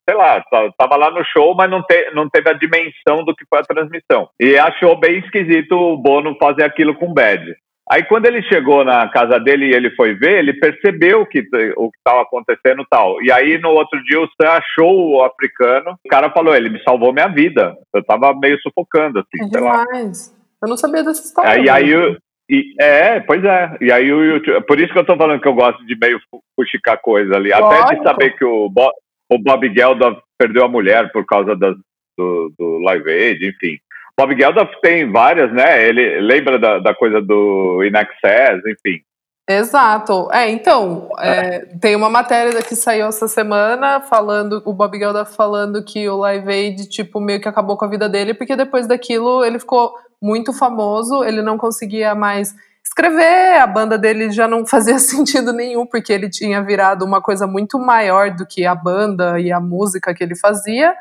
sei 0.08 0.16
lá, 0.16 0.44
tava 0.78 0.96
lá 0.96 1.10
no 1.10 1.24
show, 1.26 1.56
mas 1.56 1.70
não, 1.70 1.82
te, 1.82 2.12
não 2.14 2.30
teve 2.30 2.50
a 2.50 2.54
dimensão 2.54 3.26
do 3.26 3.36
que 3.36 3.46
foi 3.50 3.60
a 3.60 3.64
transmissão. 3.64 4.30
E 4.40 4.58
achou 4.58 5.00
bem 5.00 5.20
esquisito 5.20 5.74
o 5.74 5.98
Bono 5.98 6.38
fazer 6.40 6.64
aquilo 6.64 6.96
com 6.96 7.08
o 7.08 7.14
Bad. 7.14 7.56
Aí 7.92 8.04
quando 8.04 8.28
ele 8.28 8.44
chegou 8.44 8.86
na 8.86 9.10
casa 9.10 9.40
dele 9.40 9.66
e 9.66 9.74
ele 9.74 9.90
foi 9.96 10.14
ver, 10.14 10.38
ele 10.38 10.54
percebeu 10.54 11.26
que, 11.26 11.40
o 11.76 11.90
que 11.90 11.98
estava 11.98 12.22
acontecendo 12.22 12.86
tal. 12.88 13.20
E 13.24 13.32
aí 13.32 13.58
no 13.58 13.70
outro 13.70 14.00
dia 14.04 14.22
o 14.22 14.28
Sam 14.40 14.50
achou 14.52 15.16
o 15.16 15.24
africano. 15.24 15.98
O 16.06 16.10
cara 16.10 16.30
falou, 16.30 16.56
ele 16.56 16.70
me 16.70 16.80
salvou 16.84 17.12
minha 17.12 17.28
vida. 17.28 17.76
Eu 17.92 18.04
tava 18.04 18.32
meio 18.36 18.60
sufocando, 18.62 19.18
assim, 19.20 19.44
é 19.44 19.48
sei 19.48 19.60
demais. 19.60 20.30
lá. 20.30 20.40
Eu 20.62 20.70
não 20.70 20.78
sabia 20.78 21.04
dessa 21.04 21.24
história. 21.24 21.50
Aí, 21.50 21.68
aí 21.68 21.90
eu, 21.90 22.16
e, 22.50 22.74
é, 22.80 23.20
pois 23.20 23.44
é. 23.44 23.78
E 23.80 23.92
aí 23.92 24.12
o 24.12 24.24
YouTube. 24.24 24.66
Por 24.66 24.80
isso 24.80 24.92
que 24.92 25.00
eu 25.00 25.06
tô 25.06 25.16
falando 25.16 25.40
que 25.40 25.48
eu 25.48 25.54
gosto 25.54 25.86
de 25.86 25.96
meio 25.96 26.20
fuxicar 26.56 27.00
coisa 27.00 27.36
ali. 27.36 27.52
Lógico. 27.52 27.68
Até 27.68 27.96
de 27.96 28.04
saber 28.04 28.36
que 28.36 28.44
o 28.44 28.68
Bob, 28.70 28.92
o 29.30 29.38
Bob 29.38 29.72
Geldof 29.72 30.20
perdeu 30.38 30.66
a 30.66 30.68
mulher 30.68 31.12
por 31.12 31.26
causa 31.26 31.56
das, 31.56 31.76
do, 32.18 32.52
do 32.58 32.80
Live 32.80 33.10
Aid, 33.10 33.48
enfim. 33.48 33.78
Bob 34.18 34.36
Geldof 34.36 34.74
tem 34.82 35.10
várias, 35.12 35.54
né? 35.54 35.88
Ele 35.88 36.20
lembra 36.20 36.58
da, 36.58 36.80
da 36.80 36.94
coisa 36.94 37.22
do 37.22 37.84
In 37.84 37.96
Access, 37.96 38.62
enfim. 38.68 39.02
Exato. 39.50 40.30
É, 40.32 40.48
então, 40.52 41.10
é, 41.18 41.62
tem 41.82 41.96
uma 41.96 42.08
matéria 42.08 42.62
que 42.62 42.76
saiu 42.76 43.08
essa 43.08 43.28
semana 43.28 44.00
falando, 44.00 44.62
o 44.64 44.72
Bob 44.72 44.96
Geldof 44.96 45.36
falando 45.36 45.84
que 45.84 46.08
o 46.08 46.18
Live 46.18 46.48
Aid, 46.48 46.88
tipo, 46.88 47.20
meio 47.20 47.42
que 47.42 47.50
acabou 47.50 47.76
com 47.76 47.84
a 47.84 47.88
vida 47.88 48.08
dele, 48.08 48.36
porque 48.36 48.56
depois 48.56 48.86
daquilo 48.86 49.44
ele 49.44 49.58
ficou 49.58 49.92
muito 50.22 50.54
famoso, 50.54 51.24
ele 51.24 51.42
não 51.42 51.58
conseguia 51.58 52.14
mais 52.14 52.54
escrever, 52.86 53.60
a 53.60 53.66
banda 53.66 53.98
dele 53.98 54.30
já 54.30 54.48
não 54.48 54.64
fazia 54.70 55.00
sentido 55.00 55.52
nenhum, 55.52 55.84
porque 55.84 56.14
ele 56.14 56.30
tinha 56.30 56.62
virado 56.62 57.04
uma 57.04 57.20
coisa 57.20 57.48
muito 57.48 57.80
maior 57.80 58.30
do 58.30 58.46
que 58.46 58.68
a 58.68 58.76
banda 58.76 59.40
e 59.40 59.52
a 59.52 59.60
música 59.60 60.14
que 60.14 60.24
ele 60.24 60.36
fazia. 60.36 60.94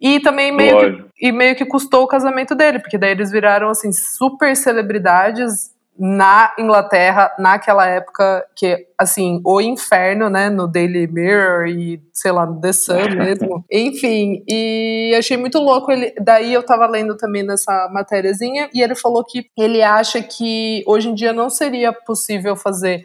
E 0.00 0.20
também 0.20 0.52
meio 0.52 0.78
que, 0.78 1.26
e 1.26 1.32
meio 1.32 1.56
que 1.56 1.64
custou 1.64 2.04
o 2.04 2.08
casamento 2.08 2.54
dele, 2.54 2.78
porque 2.78 2.96
daí 2.96 3.10
eles 3.10 3.32
viraram 3.32 3.68
assim 3.68 3.90
super 3.92 4.54
celebridades 4.54 5.72
na 6.02 6.54
Inglaterra 6.58 7.30
naquela 7.38 7.86
época 7.86 8.42
que 8.56 8.86
assim 8.98 9.38
o 9.44 9.60
inferno 9.60 10.30
né 10.30 10.48
no 10.48 10.66
Daily 10.66 11.06
Mirror 11.06 11.66
e 11.66 12.00
sei 12.10 12.32
lá 12.32 12.46
no 12.46 12.58
The 12.58 12.72
Sun 12.72 13.10
mesmo 13.18 13.62
enfim 13.70 14.42
e 14.48 15.14
achei 15.18 15.36
muito 15.36 15.58
louco 15.58 15.92
ele 15.92 16.14
daí 16.18 16.54
eu 16.54 16.62
tava 16.62 16.86
lendo 16.86 17.18
também 17.18 17.42
nessa 17.42 17.90
matériazinha 17.92 18.70
e 18.72 18.80
ele 18.80 18.94
falou 18.94 19.22
que 19.22 19.44
ele 19.58 19.82
acha 19.82 20.22
que 20.22 20.82
hoje 20.86 21.10
em 21.10 21.14
dia 21.14 21.34
não 21.34 21.50
seria 21.50 21.92
possível 21.92 22.56
fazer 22.56 23.04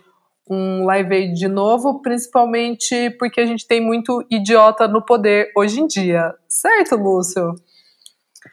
um 0.49 0.85
Live 0.85 1.13
Aid 1.13 1.33
de 1.33 1.47
novo, 1.47 2.03
principalmente 2.03 3.09
porque 3.17 3.41
a 3.41 3.45
gente 3.47 3.67
tem 3.67 3.81
muito 3.81 4.23
idiota 4.29 4.87
no 4.87 5.03
poder 5.03 5.51
hoje 5.57 5.81
em 5.81 5.87
dia. 5.87 6.35
Certo, 6.47 6.95
Lúcio? 6.95 7.55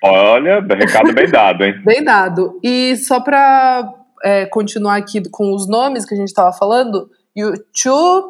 Olha, 0.02 0.60
recado 0.60 1.12
bem 1.12 1.30
dado, 1.30 1.64
hein? 1.64 1.74
bem 1.84 2.02
dado. 2.02 2.58
E 2.62 2.96
só 2.96 3.20
para 3.20 4.01
é, 4.22 4.46
continuar 4.46 4.96
aqui 4.96 5.22
com 5.30 5.54
os 5.54 5.68
nomes 5.68 6.04
que 6.04 6.14
a 6.14 6.16
gente 6.16 6.28
estava 6.28 6.52
falando, 6.52 7.10
U2, 7.36 8.22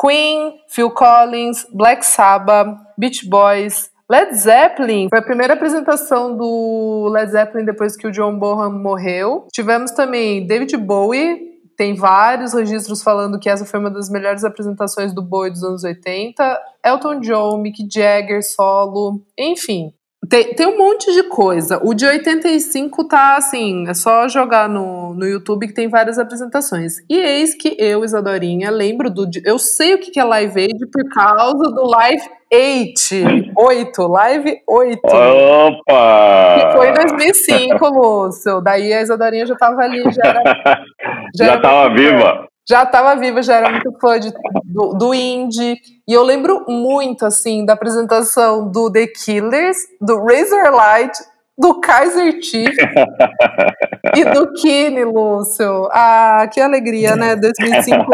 Queen, 0.00 0.54
Phil 0.68 0.90
Collins, 0.90 1.66
Black 1.72 2.04
Sabbath, 2.04 2.76
Beach 2.96 3.28
Boys, 3.28 3.90
Led 4.10 4.34
Zeppelin 4.34 5.08
foi 5.08 5.20
a 5.20 5.22
primeira 5.22 5.54
apresentação 5.54 6.36
do 6.36 7.08
Led 7.10 7.30
Zeppelin 7.30 7.64
depois 7.64 7.96
que 7.96 8.06
o 8.06 8.10
John 8.10 8.38
Bonham 8.38 8.70
morreu. 8.70 9.46
Tivemos 9.50 9.90
também 9.92 10.46
David 10.46 10.76
Bowie, 10.76 11.52
tem 11.76 11.94
vários 11.94 12.52
registros 12.52 13.02
falando 13.02 13.38
que 13.38 13.48
essa 13.48 13.64
foi 13.64 13.80
uma 13.80 13.90
das 13.90 14.10
melhores 14.10 14.44
apresentações 14.44 15.14
do 15.14 15.22
Bowie 15.22 15.50
dos 15.50 15.64
anos 15.64 15.82
80. 15.82 16.60
Elton 16.84 17.20
John, 17.20 17.56
Mick 17.56 17.88
Jagger, 17.90 18.42
solo, 18.42 19.22
enfim. 19.38 19.94
Tem, 20.28 20.54
tem 20.54 20.66
um 20.66 20.78
monte 20.78 21.12
de 21.12 21.24
coisa. 21.24 21.80
O 21.82 21.92
de 21.92 22.06
85 22.06 23.04
tá 23.08 23.36
assim, 23.36 23.88
é 23.88 23.94
só 23.94 24.28
jogar 24.28 24.68
no, 24.68 25.14
no 25.14 25.26
YouTube 25.26 25.66
que 25.66 25.74
tem 25.74 25.88
várias 25.88 26.18
apresentações. 26.18 26.98
E 27.08 27.18
eis 27.18 27.54
que 27.54 27.76
eu, 27.78 28.04
Isadorinha, 28.04 28.70
lembro 28.70 29.10
do. 29.10 29.28
Eu 29.44 29.58
sei 29.58 29.94
o 29.94 29.98
que 29.98 30.18
é 30.18 30.24
Live 30.24 30.60
Aid 30.60 30.86
por 30.86 31.08
causa 31.10 31.70
do 31.70 31.84
Live 31.84 32.22
8. 32.52 33.52
8, 33.56 34.02
Live 34.06 34.62
8. 34.68 35.00
Opa! 35.04 36.56
Que 36.58 36.76
foi 36.76 36.90
em 36.90 36.94
2005, 36.94 37.88
Lúcio. 37.88 38.60
Daí 38.60 38.92
a 38.92 39.02
Isadorinha 39.02 39.44
já 39.44 39.56
tava 39.56 39.82
ali, 39.82 40.02
já 40.12 40.22
era. 40.24 40.84
Já, 41.34 41.46
já 41.46 41.60
tava 41.60 41.94
viva 41.94 42.51
já 42.68 42.84
estava 42.84 43.18
viva, 43.18 43.42
já 43.42 43.56
era 43.56 43.70
muito 43.70 43.92
fã 44.00 44.18
de, 44.18 44.32
do, 44.64 44.94
do 44.94 45.14
indie. 45.14 45.76
E 46.06 46.12
eu 46.12 46.22
lembro 46.22 46.64
muito, 46.68 47.26
assim, 47.26 47.64
da 47.64 47.72
apresentação 47.72 48.70
do 48.70 48.90
The 48.90 49.06
Killers, 49.08 49.76
do 50.00 50.24
Razorlight, 50.24 51.18
do 51.58 51.80
Kaiser 51.80 52.42
Chief 52.42 52.74
e 54.16 54.24
do 54.24 54.52
Kine, 54.52 55.04
Lúcio. 55.04 55.88
Ah, 55.92 56.48
que 56.52 56.60
alegria, 56.60 57.16
né? 57.16 57.36
2005, 57.36 58.06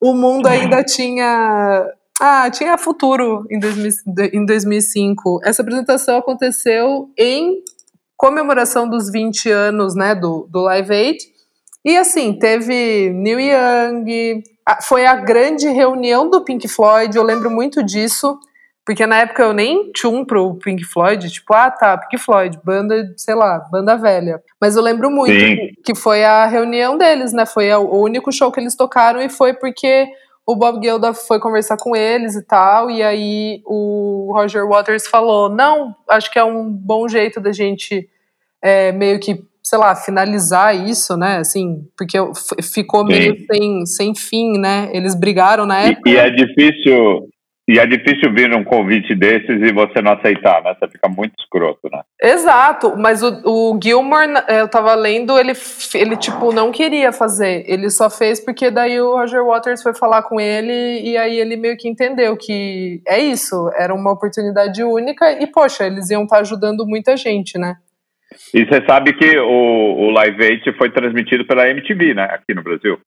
o 0.00 0.14
mundo 0.14 0.46
ainda 0.46 0.82
tinha... 0.82 1.86
Ah, 2.20 2.48
tinha 2.48 2.78
futuro 2.78 3.44
em, 3.50 3.58
2000, 3.58 3.90
em 4.32 4.46
2005. 4.46 5.40
Essa 5.44 5.62
apresentação 5.62 6.18
aconteceu 6.18 7.10
em 7.18 7.60
comemoração 8.16 8.88
dos 8.88 9.10
20 9.10 9.50
anos, 9.50 9.94
né, 9.96 10.14
do, 10.14 10.48
do 10.48 10.60
Live 10.62 10.94
Aid. 10.94 11.33
E 11.84 11.96
assim, 11.98 12.32
teve 12.38 13.10
Neil 13.10 13.40
Young, 13.40 14.42
foi 14.82 15.04
a 15.04 15.16
grande 15.16 15.68
reunião 15.68 16.30
do 16.30 16.42
Pink 16.42 16.66
Floyd, 16.66 17.14
eu 17.14 17.22
lembro 17.22 17.50
muito 17.50 17.82
disso, 17.82 18.38
porque 18.86 19.06
na 19.06 19.18
época 19.18 19.42
eu 19.42 19.52
nem 19.52 19.92
tchum 19.92 20.24
pro 20.24 20.54
Pink 20.54 20.82
Floyd, 20.84 21.30
tipo, 21.30 21.52
ah 21.52 21.70
tá, 21.70 21.98
Pink 21.98 22.16
Floyd, 22.18 22.58
banda, 22.64 23.12
sei 23.16 23.34
lá, 23.34 23.58
banda 23.70 23.96
velha. 23.96 24.42
Mas 24.58 24.76
eu 24.76 24.82
lembro 24.82 25.10
muito 25.10 25.32
que, 25.32 25.72
que 25.84 25.94
foi 25.94 26.24
a 26.24 26.46
reunião 26.46 26.96
deles, 26.96 27.32
né? 27.32 27.44
Foi 27.44 27.70
o 27.74 28.00
único 28.00 28.32
show 28.32 28.50
que 28.50 28.60
eles 28.60 28.74
tocaram 28.74 29.20
e 29.20 29.28
foi 29.28 29.52
porque 29.52 30.06
o 30.46 30.56
Bob 30.56 30.82
Geldof 30.82 31.26
foi 31.26 31.38
conversar 31.38 31.76
com 31.76 31.96
eles 31.96 32.34
e 32.34 32.42
tal, 32.42 32.90
e 32.90 33.02
aí 33.02 33.62
o 33.66 34.32
Roger 34.34 34.66
Waters 34.66 35.06
falou: 35.06 35.48
não, 35.48 35.94
acho 36.08 36.30
que 36.30 36.38
é 36.38 36.44
um 36.44 36.70
bom 36.70 37.08
jeito 37.08 37.40
da 37.40 37.52
gente 37.52 38.08
é, 38.62 38.92
meio 38.92 39.18
que 39.20 39.42
sei 39.64 39.78
lá, 39.78 39.96
finalizar 39.96 40.76
isso, 40.76 41.16
né? 41.16 41.38
Assim, 41.38 41.88
porque 41.96 42.18
ficou 42.62 43.00
Sim. 43.06 43.12
meio 43.12 43.36
sem, 43.50 43.86
sem 43.86 44.14
fim, 44.14 44.58
né? 44.58 44.90
Eles 44.92 45.14
brigaram 45.14 45.64
na 45.64 45.80
época. 45.80 46.10
E, 46.10 46.12
e, 46.12 46.16
é 46.16 46.30
difícil. 46.30 47.28
E 47.66 47.78
é 47.78 47.86
difícil 47.86 48.30
vir 48.34 48.54
um 48.54 48.62
convite 48.62 49.14
desses 49.14 49.62
e 49.62 49.72
você 49.72 50.02
não 50.02 50.12
aceitar, 50.12 50.62
né? 50.62 50.76
Você 50.78 50.86
fica 50.86 51.08
muito 51.08 51.32
escroto, 51.40 51.88
né? 51.90 52.02
Exato, 52.22 52.94
mas 52.94 53.22
o, 53.22 53.40
o 53.42 53.80
Gilmore, 53.82 54.34
eu 54.48 54.68
tava 54.68 54.94
lendo, 54.94 55.38
ele, 55.38 55.52
ele, 55.94 56.14
tipo, 56.18 56.52
não 56.52 56.70
queria 56.70 57.10
fazer. 57.10 57.64
Ele 57.66 57.88
só 57.88 58.10
fez 58.10 58.38
porque 58.38 58.70
daí 58.70 59.00
o 59.00 59.16
Roger 59.16 59.42
Waters 59.42 59.82
foi 59.82 59.94
falar 59.94 60.24
com 60.24 60.38
ele 60.38 61.00
e 61.00 61.16
aí 61.16 61.40
ele 61.40 61.56
meio 61.56 61.78
que 61.78 61.88
entendeu 61.88 62.36
que 62.36 63.00
é 63.08 63.18
isso, 63.18 63.70
era 63.74 63.94
uma 63.94 64.12
oportunidade 64.12 64.84
única 64.84 65.32
e, 65.42 65.46
poxa, 65.46 65.86
eles 65.86 66.10
iam 66.10 66.24
estar 66.24 66.36
tá 66.36 66.42
ajudando 66.42 66.86
muita 66.86 67.16
gente, 67.16 67.56
né? 67.56 67.76
E 68.52 68.64
você 68.64 68.84
sabe 68.86 69.12
que 69.12 69.38
o, 69.38 70.06
o 70.06 70.10
Live 70.10 70.44
Aid 70.44 70.76
foi 70.76 70.90
transmitido 70.90 71.46
pela 71.46 71.68
MTV, 71.68 72.14
né? 72.14 72.24
Aqui 72.24 72.54
no 72.54 72.62
Brasil. 72.62 72.98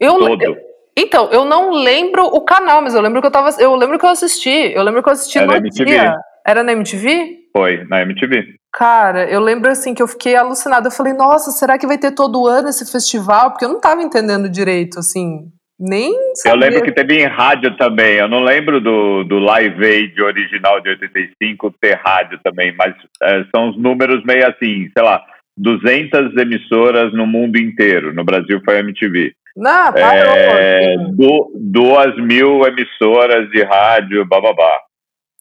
Eu, 0.00 0.18
Todo. 0.18 0.42
Eu, 0.42 0.56
então, 0.96 1.30
eu 1.30 1.44
não 1.44 1.70
lembro 1.70 2.24
o 2.24 2.40
canal, 2.40 2.82
mas 2.82 2.94
eu 2.94 3.00
lembro 3.00 3.20
que 3.20 3.26
eu 3.26 3.30
tava. 3.30 3.50
Eu 3.60 3.74
lembro 3.76 3.98
que 3.98 4.04
eu 4.04 4.10
assisti. 4.10 4.72
Eu 4.74 4.82
lembro 4.82 5.02
que 5.02 5.08
eu 5.08 5.12
assisti 5.12 5.38
Era 5.38 5.46
no 5.46 5.56
MTV. 5.56 5.84
dia. 5.84 6.14
Era 6.46 6.62
na 6.62 6.72
MTV? 6.72 7.38
Foi, 7.56 7.84
na 7.84 8.02
MTV. 8.02 8.56
Cara, 8.72 9.30
eu 9.30 9.40
lembro 9.40 9.70
assim 9.70 9.94
que 9.94 10.02
eu 10.02 10.08
fiquei 10.08 10.34
alucinada. 10.34 10.88
Eu 10.88 10.92
falei, 10.92 11.12
nossa, 11.12 11.50
será 11.50 11.78
que 11.78 11.86
vai 11.86 11.98
ter 11.98 12.12
todo 12.12 12.46
ano 12.46 12.68
esse 12.68 12.90
festival? 12.90 13.50
Porque 13.50 13.64
eu 13.64 13.68
não 13.68 13.80
tava 13.80 14.02
entendendo 14.02 14.48
direito, 14.48 14.98
assim. 14.98 15.50
Nem 15.78 16.12
sabia. 16.34 16.56
Eu 16.56 16.60
lembro 16.60 16.82
que 16.82 16.92
teve 16.92 17.22
em 17.22 17.26
rádio 17.26 17.76
também. 17.76 18.16
Eu 18.16 18.28
não 18.28 18.42
lembro 18.42 18.80
do, 18.80 19.22
do 19.24 19.38
Live 19.38 19.84
Aid 19.84 20.20
original 20.20 20.80
de 20.80 20.90
85 20.90 21.74
ter 21.80 21.94
rádio 21.94 22.40
também, 22.42 22.74
mas 22.76 22.94
é, 23.22 23.44
são 23.54 23.70
os 23.70 23.78
números 23.78 24.24
meio 24.24 24.46
assim, 24.48 24.90
sei 24.92 25.04
lá, 25.04 25.22
200 25.56 26.36
emissoras 26.36 27.12
no 27.12 27.26
mundo 27.26 27.58
inteiro. 27.58 28.12
No 28.12 28.24
Brasil 28.24 28.60
foi 28.64 28.76
a 28.76 28.80
MTV. 28.80 29.32
Não, 29.56 29.92
parou. 29.92 30.34
É, 30.36 30.96
do, 31.12 31.52
duas 31.54 32.16
mil 32.16 32.64
emissoras 32.66 33.48
de 33.50 33.62
rádio, 33.62 34.24
bababá. 34.24 34.87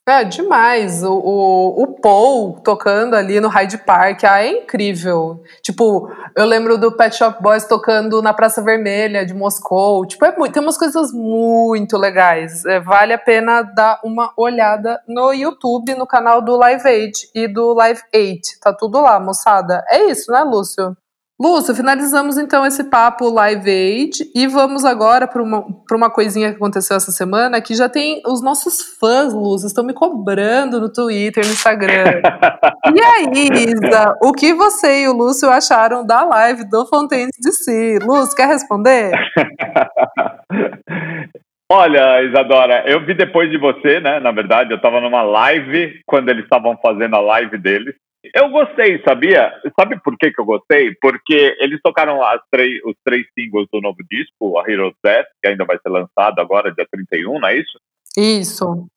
É, 0.08 0.24
demais. 0.24 1.04
O, 1.04 1.12
o, 1.12 1.84
o, 1.84 1.88
Paul 2.00 2.62
tocando 2.62 3.14
ali 3.14 3.42
no 3.42 3.50
Hyde 3.50 3.78
Park, 3.80 4.24
ah, 4.24 4.42
é 4.42 4.64
incrível. 4.64 5.44
Tipo, 5.62 6.10
eu 6.34 6.46
lembro 6.46 6.78
do 6.78 6.96
Pet 6.96 7.14
Shop 7.14 7.44
Boys 7.44 7.66
tocando 7.66 8.22
na 8.22 8.34
Praça 8.34 8.62
Vermelha 8.62 9.26
de 9.26 9.34
Moscou. 9.34 10.06
Tipo, 10.06 10.24
é 10.24 10.38
muito, 10.38 10.54
tem 10.54 10.64
umas 10.64 10.78
coisas 10.78 11.12
muito 11.12 11.98
legais. 11.98 12.64
É, 12.64 12.80
vale 12.80 13.12
a 13.12 13.18
pena 13.18 13.62
dar 13.64 14.00
uma 14.02 14.32
olhada 14.38 14.98
no 15.06 15.34
YouTube, 15.34 15.94
no 15.96 16.08
canal 16.08 16.42
do 16.42 16.56
Live 16.56 16.88
Aid 16.88 17.30
e 17.36 17.46
do 17.46 17.74
Live 17.74 18.02
8. 18.16 18.40
Tá 18.62 18.72
tudo 18.72 19.02
lá, 19.02 19.20
moçada. 19.20 19.84
É 19.90 20.06
isso, 20.06 20.32
né, 20.32 20.42
Lúcio? 20.42 20.96
Lúcio, 21.40 21.76
finalizamos 21.76 22.36
então 22.36 22.66
esse 22.66 22.84
papo 22.90 23.30
Live 23.30 23.70
Aid 23.70 24.32
e 24.34 24.48
vamos 24.48 24.84
agora 24.84 25.28
para 25.28 25.44
uma, 25.44 25.64
uma 25.92 26.10
coisinha 26.10 26.50
que 26.50 26.56
aconteceu 26.56 26.98
essa 26.98 27.12
semana 27.12 27.62
que 27.62 27.76
já 27.76 27.88
tem 27.88 28.24
os 28.26 28.42
nossos 28.42 28.98
fãs, 29.00 29.36
Lúcio, 29.36 29.68
estão 29.68 29.86
me 29.86 29.94
cobrando 29.94 30.82
no 30.82 30.92
Twitter, 30.92 31.46
no 31.46 31.52
Instagram. 31.52 32.22
e 32.92 33.00
aí, 33.00 33.50
Isa, 33.70 34.16
o 34.24 34.34
que 34.34 34.52
você 34.52 35.04
e 35.04 35.08
o 35.08 35.14
Lúcio 35.14 35.48
acharam 35.48 36.04
da 36.04 36.24
live 36.24 36.68
do 36.68 36.88
Fontaine 36.88 37.30
de 37.40 37.52
Si? 37.52 38.00
Lúcio, 38.00 38.36
quer 38.36 38.48
responder? 38.48 39.12
Olha, 41.70 42.24
Isadora, 42.24 42.84
eu 42.88 43.06
vi 43.06 43.14
depois 43.14 43.52
de 43.52 43.60
você, 43.60 44.00
né? 44.00 44.20
Na 44.20 44.32
verdade, 44.32 44.72
eu 44.72 44.78
estava 44.78 45.00
numa 45.00 45.22
live 45.22 46.02
quando 46.08 46.30
eles 46.30 46.46
estavam 46.46 46.76
fazendo 46.82 47.16
a 47.16 47.20
live 47.20 47.60
deles. 47.60 47.94
Eu 48.34 48.50
gostei, 48.50 49.02
sabia? 49.08 49.54
Sabe 49.80 50.00
por 50.04 50.18
que, 50.18 50.32
que 50.32 50.42
eu 50.42 50.46
gostei? 50.46 50.94
Porque 51.02 51.56
eles 51.60 51.80
tocaram 51.82 52.22
as 52.24 52.42
três, 52.52 52.82
os 52.84 52.96
três 53.06 53.26
singles 53.38 53.68
do 53.72 53.80
novo 53.80 53.98
disco, 54.10 54.60
a 54.60 54.70
Hero's 54.70 54.96
Death, 55.04 55.28
que 55.42 55.50
ainda 55.50 55.66
vai 55.66 55.78
ser 55.80 55.90
lançado 55.90 56.40
agora, 56.40 56.74
dia 56.74 56.88
31, 56.92 57.40
não 57.40 57.48
é 57.48 57.58
isso? 57.58 57.80
Isso. 58.18 58.88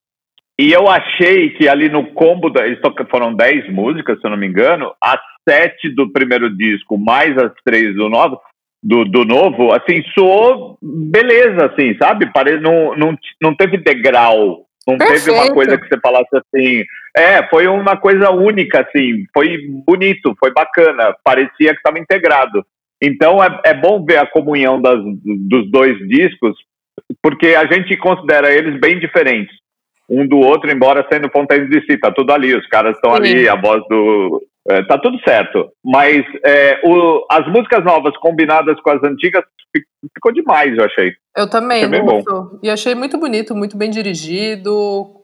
E 0.58 0.72
eu 0.72 0.88
achei 0.88 1.50
que 1.50 1.68
ali 1.68 1.88
no 1.88 2.12
combo, 2.12 2.50
da, 2.50 2.66
eles 2.66 2.80
tocam, 2.80 3.06
foram 3.06 3.34
dez 3.34 3.70
músicas, 3.72 4.20
se 4.20 4.26
eu 4.26 4.30
não 4.30 4.36
me 4.36 4.46
engano, 4.46 4.92
as 5.02 5.20
sete 5.48 5.88
do 5.88 6.10
primeiro 6.12 6.54
disco, 6.54 6.98
mais 6.98 7.36
as 7.38 7.52
três 7.64 7.94
do 7.94 8.08
novo, 8.08 8.40
do, 8.82 9.04
do 9.04 9.24
novo, 9.24 9.72
assim, 9.72 10.02
soou 10.14 10.78
beleza, 10.82 11.66
assim, 11.66 11.96
sabe? 11.96 12.30
Pare, 12.32 12.58
não, 12.60 12.96
não, 12.96 13.16
não 13.42 13.54
teve 13.54 13.78
degrau 13.78 14.66
não 14.90 14.98
Perfeito. 14.98 15.24
teve 15.24 15.38
uma 15.38 15.52
coisa 15.52 15.78
que 15.78 15.88
você 15.88 16.00
falasse 16.00 16.28
assim. 16.36 16.84
É, 17.16 17.46
foi 17.48 17.66
uma 17.66 17.96
coisa 17.96 18.30
única, 18.30 18.80
assim. 18.80 19.24
Foi 19.32 19.58
bonito, 19.86 20.36
foi 20.38 20.52
bacana. 20.52 21.14
Parecia 21.24 21.72
que 21.72 21.78
estava 21.78 21.98
integrado. 21.98 22.64
Então 23.02 23.42
é, 23.42 23.60
é 23.64 23.74
bom 23.74 24.04
ver 24.04 24.18
a 24.18 24.26
comunhão 24.26 24.80
das, 24.80 24.98
dos 25.24 25.70
dois 25.70 25.96
discos, 26.08 26.56
porque 27.22 27.48
a 27.48 27.64
gente 27.66 27.96
considera 27.96 28.52
eles 28.52 28.78
bem 28.78 28.98
diferentes 28.98 29.60
um 30.10 30.26
do 30.26 30.38
outro, 30.38 30.70
embora 30.70 31.06
sendo 31.10 31.30
Fontaines 31.30 31.70
de 31.70 31.80
Si, 31.86 31.96
tá 31.96 32.10
tudo 32.10 32.32
ali, 32.32 32.52
os 32.52 32.66
caras 32.66 32.96
estão 32.96 33.14
ali, 33.14 33.48
a 33.48 33.54
voz 33.54 33.80
do. 33.88 34.42
É, 34.70 34.82
tá 34.84 34.96
tudo 34.98 35.18
certo. 35.26 35.68
Mas 35.84 36.24
é, 36.44 36.80
o, 36.84 37.26
as 37.30 37.46
músicas 37.48 37.84
novas 37.84 38.16
combinadas 38.18 38.80
com 38.80 38.90
as 38.90 39.02
antigas 39.02 39.42
ficou 40.14 40.32
demais, 40.32 40.76
eu 40.76 40.84
achei. 40.84 41.12
Eu 41.36 41.48
também, 41.48 41.88
muito. 41.88 42.60
E 42.62 42.70
achei 42.70 42.94
muito 42.94 43.18
bonito, 43.18 43.54
muito 43.54 43.76
bem 43.76 43.90
dirigido. 43.90 44.72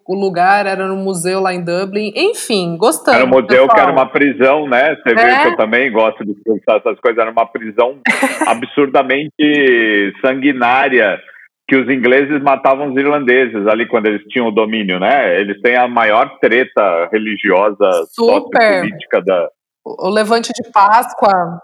O 0.09 0.15
lugar 0.15 0.67
era 0.67 0.87
no 0.87 0.97
museu 0.97 1.41
lá 1.41 1.53
em 1.53 1.65
Dublin. 1.65 2.13
Enfim, 2.15 2.77
gostando. 2.77 3.17
Era 3.17 3.27
um 3.27 3.29
museu 3.29 3.47
pessoal. 3.47 3.69
que 3.69 3.81
era 3.81 3.93
uma 3.93 4.07
prisão, 4.07 4.69
né? 4.69 4.97
Você 4.97 5.15
é? 5.15 5.15
viu 5.15 5.43
que 5.43 5.49
eu 5.49 5.57
também 5.57 5.91
gosto 5.91 6.25
de 6.25 6.35
pensar 6.35 6.79
essas 6.79 6.99
coisas. 7.01 7.19
Era 7.21 7.31
uma 7.31 7.47
prisão 7.47 7.99
absurdamente 8.47 10.13
sanguinária 10.21 11.21
que 11.69 11.77
os 11.77 11.89
ingleses 11.89 12.41
matavam 12.43 12.93
os 12.93 12.97
irlandeses 12.97 13.67
ali 13.67 13.87
quando 13.87 14.07
eles 14.07 14.23
tinham 14.29 14.49
o 14.49 14.53
domínio, 14.53 15.01
né? 15.01 15.41
Eles 15.41 15.61
têm 15.61 15.77
a 15.77 15.89
maior 15.89 16.39
treta 16.39 17.09
religiosa, 17.13 18.07
política 18.17 19.21
da. 19.21 19.49
O 19.85 20.09
levante 20.09 20.53
de 20.53 20.71
Páscoa. 20.71 21.61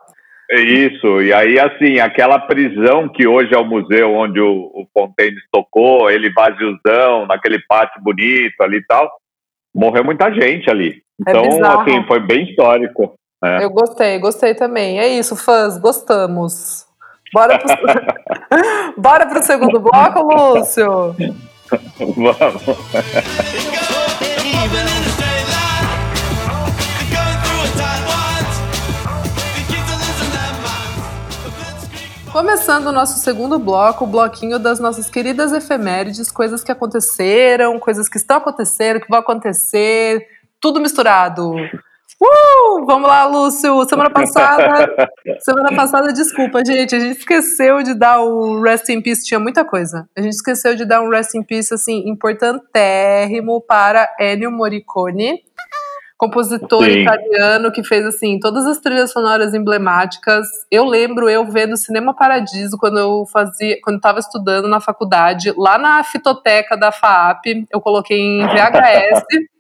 É 0.51 0.61
isso, 0.61 1.23
e 1.23 1.33
aí 1.33 1.59
assim, 1.59 1.99
aquela 1.99 2.39
prisão 2.39 3.09
que 3.09 3.27
hoje 3.27 3.55
é 3.55 3.59
o 3.59 3.65
museu 3.65 4.13
onde 4.13 4.39
o, 4.39 4.71
o 4.75 4.87
Fontaine 4.93 5.37
tocou, 5.51 6.11
ele 6.11 6.33
vaziozão, 6.33 7.27
naquele 7.27 7.59
pátio 7.67 8.03
bonito 8.03 8.61
ali 8.61 8.77
e 8.77 8.87
tal, 8.87 9.11
morreu 9.75 10.05
muita 10.05 10.31
gente 10.31 10.69
ali. 10.69 11.03
É 11.27 11.31
então, 11.31 11.45
é 11.45 11.81
assim, 11.81 12.07
foi 12.07 12.21
bem 12.21 12.45
histórico. 12.45 13.15
Né? 13.43 13.65
Eu 13.65 13.71
gostei, 13.71 14.19
gostei 14.19 14.55
também. 14.55 14.99
É 14.99 15.09
isso, 15.09 15.37
fãs, 15.37 15.79
gostamos. 15.79 16.87
Bora 17.33 17.59
pro, 17.59 17.69
Bora 18.97 19.27
pro 19.27 19.43
segundo 19.43 19.81
bloco, 19.81 20.21
Lúcio? 20.23 21.17
Vamos. 22.07 22.63
Começando 32.33 32.87
o 32.87 32.93
nosso 32.93 33.19
segundo 33.19 33.59
bloco, 33.59 34.05
o 34.05 34.07
bloquinho 34.07 34.59
das 34.59 34.81
nossas 34.81 35.11
queridas 35.11 35.53
efemérides, 35.53 36.31
coisas 36.31 36.65
que 36.65 36.73
aconteceram, 36.73 37.79
coisas 37.79 38.09
que 38.09 38.17
estão 38.17 38.39
acontecendo, 38.39 39.01
que 39.01 39.09
vão 39.09 39.19
acontecer, 39.19 40.27
tudo 40.59 40.81
misturado. 40.81 41.55
Uh, 42.23 42.87
vamos 42.87 43.09
lá, 43.09 43.25
Lúcio. 43.25 43.85
Semana 43.89 44.09
passada, 44.15 45.11
semana 45.41 45.75
passada, 45.75 46.13
desculpa, 46.13 46.65
gente, 46.65 46.95
a 46.95 47.01
gente 47.01 47.19
esqueceu 47.19 47.83
de 47.83 47.95
dar 47.95 48.21
o 48.21 48.63
rest 48.63 48.89
in 48.91 49.03
peace, 49.03 49.25
tinha 49.25 49.41
muita 49.41 49.65
coisa. 49.65 50.09
A 50.17 50.23
gente 50.23 50.35
esqueceu 50.35 50.77
de 50.77 50.85
dar 50.85 51.03
um 51.03 51.11
rest 51.11 51.35
in 51.35 51.43
peace 51.43 51.75
assim 51.75 52.09
importantérrimo 52.09 53.61
para 53.61 54.09
Ennio 54.21 54.53
Morricone, 54.53 55.43
compositor 56.17 56.85
Sim. 56.85 57.03
italiano 57.03 57.73
que 57.73 57.83
fez 57.83 58.07
assim 58.07 58.39
todas 58.39 58.67
as 58.67 58.79
trilhas 58.79 59.11
sonoras 59.11 59.53
emblemáticas. 59.53 60.47
Eu 60.71 60.85
lembro 60.85 61.29
eu 61.29 61.45
vendo 61.45 61.77
Cinema 61.77 62.15
Paradiso 62.15 62.79
quando 62.79 63.01
eu 63.01 63.27
fazia, 63.33 63.81
quando 63.83 63.97
estava 63.97 64.21
estudando 64.21 64.69
na 64.69 64.81
faculdade, 64.81 65.53
lá 65.57 65.77
na 65.77 66.05
fitoteca 66.05 66.77
da 66.77 66.93
FAAP, 66.93 67.67
eu 67.69 67.81
coloquei 67.81 68.21
em 68.21 68.47
VHS 68.47 69.25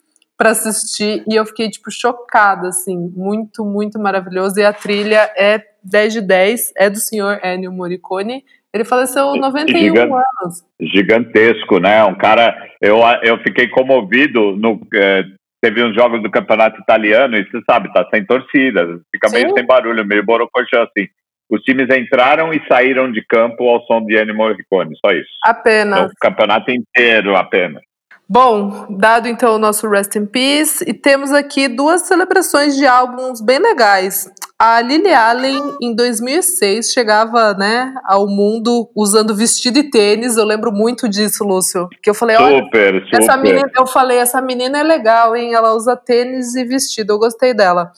para 0.42 0.50
assistir 0.50 1.22
e 1.30 1.36
eu 1.36 1.46
fiquei, 1.46 1.70
tipo, 1.70 1.88
chocada, 1.88 2.66
assim, 2.66 2.96
muito, 3.14 3.64
muito 3.64 3.96
maravilhoso. 3.96 4.58
E 4.58 4.64
a 4.64 4.72
trilha 4.72 5.30
é 5.38 5.62
10 5.84 6.14
de 6.14 6.20
10, 6.20 6.72
é 6.76 6.90
do 6.90 6.98
senhor 6.98 7.38
Ennio 7.44 7.70
Morricone. 7.70 8.42
Ele 8.74 8.84
faleceu 8.84 9.36
91 9.36 9.78
Gigant, 9.78 10.10
anos. 10.10 10.64
Gigantesco, 10.80 11.78
né? 11.78 12.02
Um 12.04 12.16
cara. 12.16 12.56
Eu, 12.80 12.98
eu 13.22 13.38
fiquei 13.38 13.68
comovido 13.68 14.56
no. 14.56 14.84
É, 14.92 15.22
teve 15.62 15.84
uns 15.84 15.94
jogos 15.94 16.20
do 16.20 16.30
campeonato 16.30 16.80
italiano 16.80 17.36
e 17.36 17.44
você 17.44 17.60
sabe, 17.70 17.92
tá 17.92 18.04
sem 18.12 18.26
torcida, 18.26 18.98
fica 19.12 19.28
Sim. 19.28 19.36
meio 19.36 19.54
sem 19.54 19.64
barulho, 19.64 20.04
meio 20.04 20.24
borocochão 20.24 20.82
assim. 20.82 21.06
Os 21.48 21.62
times 21.62 21.88
entraram 21.96 22.52
e 22.52 22.60
saíram 22.66 23.12
de 23.12 23.24
campo 23.24 23.68
ao 23.68 23.84
som 23.84 24.04
de 24.04 24.20
Ennio 24.20 24.34
Morricone, 24.34 24.96
só 25.04 25.12
isso. 25.12 25.30
Apenas. 25.44 26.10
o 26.10 26.14
campeonato 26.20 26.72
inteiro, 26.72 27.36
apenas. 27.36 27.82
Bom, 28.32 28.86
dado 28.88 29.28
então 29.28 29.56
o 29.56 29.58
nosso 29.58 29.86
Rest 29.86 30.16
in 30.16 30.24
Peace, 30.24 30.82
e 30.86 30.94
temos 30.94 31.32
aqui 31.32 31.68
duas 31.68 32.00
celebrações 32.00 32.74
de 32.74 32.86
álbuns 32.86 33.42
bem 33.42 33.58
legais. 33.58 34.26
A 34.58 34.80
Lily 34.80 35.12
Allen, 35.12 35.76
em 35.82 35.94
2006, 35.94 36.92
chegava 36.92 37.52
né, 37.52 37.92
ao 38.06 38.26
mundo 38.26 38.88
usando 38.96 39.36
vestido 39.36 39.80
e 39.80 39.90
tênis. 39.90 40.38
Eu 40.38 40.46
lembro 40.46 40.72
muito 40.72 41.10
disso, 41.10 41.44
Lúcio. 41.44 41.90
Que 42.02 42.08
eu 42.08 42.14
falei, 42.14 42.38
olha, 42.38 42.64
super, 42.64 43.04
super. 43.04 43.18
essa 43.18 43.36
menina, 43.36 43.70
eu 43.76 43.86
falei, 43.86 44.16
essa 44.16 44.40
menina 44.40 44.78
é 44.78 44.82
legal, 44.82 45.36
hein? 45.36 45.52
Ela 45.52 45.74
usa 45.74 45.94
tênis 45.94 46.54
e 46.54 46.64
vestido. 46.64 47.12
Eu 47.12 47.18
gostei 47.18 47.52
dela. 47.52 47.92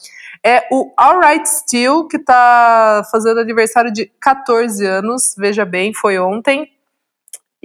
É 0.45 0.67
o 0.69 0.91
Alright 0.97 1.47
Steel, 1.47 2.09
que 2.09 2.17
está 2.17 3.03
fazendo 3.09 3.39
aniversário 3.39 3.89
de 3.89 4.11
14 4.19 4.85
anos. 4.85 5.33
Veja 5.37 5.63
bem, 5.63 5.93
foi 5.93 6.19
ontem. 6.19 6.74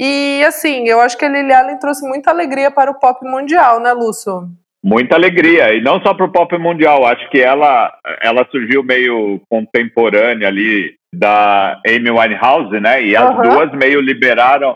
E 0.02 0.42
assim, 0.46 0.88
eu 0.88 0.98
acho 0.98 1.18
que 1.18 1.26
a 1.26 1.28
Lily 1.28 1.52
Allen 1.52 1.78
trouxe 1.78 2.08
muita 2.08 2.30
alegria 2.30 2.70
para 2.70 2.90
o 2.90 2.98
pop 2.98 3.22
mundial, 3.22 3.82
né, 3.82 3.92
Lúcio? 3.92 4.48
Muita 4.82 5.14
alegria, 5.14 5.74
e 5.74 5.82
não 5.82 6.00
só 6.00 6.14
para 6.14 6.24
o 6.24 6.32
pop 6.32 6.56
mundial, 6.56 7.04
acho 7.04 7.28
que 7.28 7.38
ela, 7.38 7.92
ela 8.22 8.48
surgiu 8.50 8.82
meio 8.82 9.42
contemporânea 9.50 10.48
ali 10.48 10.94
da 11.14 11.78
Amy 11.86 12.10
Winehouse, 12.10 12.80
né? 12.80 13.04
E 13.04 13.14
as 13.14 13.28
uhum. 13.36 13.42
duas 13.42 13.72
meio 13.72 14.00
liberaram. 14.00 14.74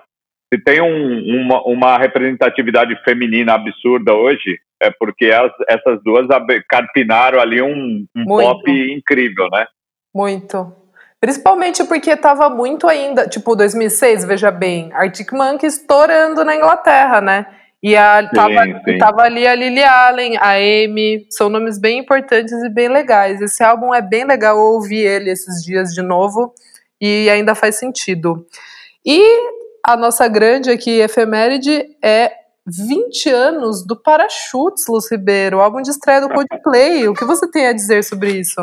Se 0.52 0.60
tem 0.62 0.82
um, 0.82 1.40
uma, 1.40 1.62
uma, 1.62 1.96
representatividade 1.96 2.94
feminina 3.02 3.54
absurda 3.54 4.12
hoje, 4.12 4.58
é 4.82 4.90
porque 4.90 5.28
as, 5.28 5.50
essas 5.70 6.02
duas 6.04 6.26
carpinaram 6.68 7.40
ali 7.40 7.62
um, 7.62 8.04
um 8.14 8.24
pop 8.26 8.70
incrível, 8.70 9.48
né? 9.50 9.66
Muito. 10.14 10.83
Principalmente 11.20 11.82
porque 11.84 12.10
estava 12.10 12.50
muito 12.50 12.86
ainda, 12.86 13.26
tipo 13.26 13.56
2006, 13.56 14.24
veja 14.24 14.50
bem, 14.50 14.92
Arctic 14.92 15.32
Monkeys 15.32 15.78
estourando 15.78 16.44
na 16.44 16.54
Inglaterra, 16.54 17.20
né? 17.20 17.46
E 17.82 17.94
a, 17.96 18.26
tava, 18.30 18.62
sim. 18.84 18.98
tava 18.98 19.22
ali 19.22 19.46
a 19.46 19.54
Lily 19.54 19.82
Allen, 19.82 20.38
a 20.38 20.52
Amy, 20.52 21.26
são 21.28 21.50
nomes 21.50 21.78
bem 21.78 21.98
importantes 21.98 22.52
e 22.62 22.68
bem 22.70 22.88
legais. 22.88 23.42
Esse 23.42 23.62
álbum 23.62 23.94
é 23.94 24.00
bem 24.00 24.24
legal, 24.24 24.56
eu 24.56 24.62
ouvi 24.62 25.00
ele 25.00 25.30
esses 25.30 25.62
dias 25.62 25.92
de 25.92 26.00
novo 26.00 26.54
e 26.98 27.28
ainda 27.28 27.54
faz 27.54 27.76
sentido. 27.76 28.46
E 29.04 29.20
a 29.86 29.96
nossa 29.98 30.26
grande 30.28 30.70
aqui 30.70 31.00
efeméride 31.00 31.84
é 32.02 32.32
20 32.66 33.28
anos 33.28 33.86
do 33.86 33.94
Parachutes, 33.94 34.86
Lúcio 34.88 35.18
Ribeiro, 35.18 35.60
álbum 35.60 35.82
de 35.82 35.90
estreia 35.90 36.22
do 36.22 36.30
Coldplay. 36.32 37.06
O 37.06 37.12
que 37.12 37.26
você 37.26 37.46
tem 37.50 37.66
a 37.66 37.72
dizer 37.74 38.02
sobre 38.02 38.30
isso? 38.40 38.62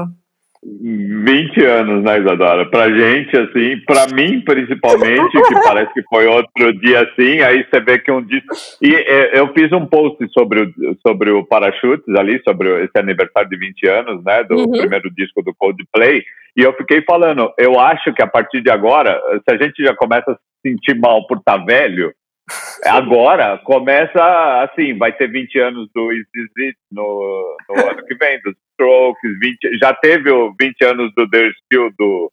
20 0.63 1.65
anos, 1.65 2.03
né, 2.03 2.19
Isadora? 2.19 2.69
Pra 2.69 2.87
gente, 2.89 3.35
assim, 3.35 3.79
pra 3.85 4.05
mim, 4.13 4.41
principalmente, 4.41 5.31
que 5.31 5.55
parece 5.63 5.91
que 5.93 6.03
foi 6.03 6.27
outro 6.27 6.73
dia 6.79 7.01
assim, 7.01 7.41
aí 7.41 7.65
você 7.65 7.79
vê 7.79 7.97
que 7.97 8.11
um 8.11 8.21
disco. 8.21 8.53
E 8.81 8.93
é, 8.93 9.39
eu 9.39 9.51
fiz 9.53 9.71
um 9.71 9.87
post 9.87 10.17
sobre 10.31 10.61
o, 10.61 10.73
sobre 11.05 11.31
o 11.31 11.43
Parachutes 11.43 12.07
ali, 12.15 12.39
sobre 12.43 12.83
esse 12.83 12.97
aniversário 12.97 13.49
de 13.49 13.57
20 13.57 13.87
anos, 13.87 14.23
né, 14.23 14.43
do 14.43 14.55
uhum. 14.55 14.71
primeiro 14.71 15.09
disco 15.15 15.41
do 15.41 15.53
Coldplay, 15.55 16.23
e 16.55 16.61
eu 16.61 16.73
fiquei 16.73 17.01
falando, 17.01 17.51
eu 17.57 17.79
acho 17.79 18.13
que 18.13 18.21
a 18.21 18.27
partir 18.27 18.61
de 18.61 18.69
agora, 18.69 19.19
se 19.47 19.55
a 19.55 19.57
gente 19.57 19.83
já 19.83 19.95
começa 19.95 20.31
a 20.31 20.35
se 20.35 20.41
sentir 20.69 20.99
mal 20.99 21.25
por 21.25 21.37
estar 21.37 21.57
tá 21.57 21.65
velho, 21.65 22.13
Agora 22.85 23.57
começa 23.59 24.63
assim, 24.63 24.97
vai 24.97 25.11
ter 25.13 25.27
20 25.27 25.59
anos 25.59 25.89
do 25.93 26.11
Is 26.11 26.25
It 26.57 26.77
no, 26.91 27.57
no 27.69 27.89
ano 27.89 28.05
que 28.05 28.15
vem, 28.15 28.41
dos 28.41 28.55
Strokes, 28.81 29.39
20, 29.39 29.77
já 29.79 29.93
teve 29.93 30.31
o 30.31 30.53
20 30.59 30.83
anos 30.85 31.11
do 31.15 31.29
The 31.29 31.51
Still 31.63 31.91
do, 31.97 32.31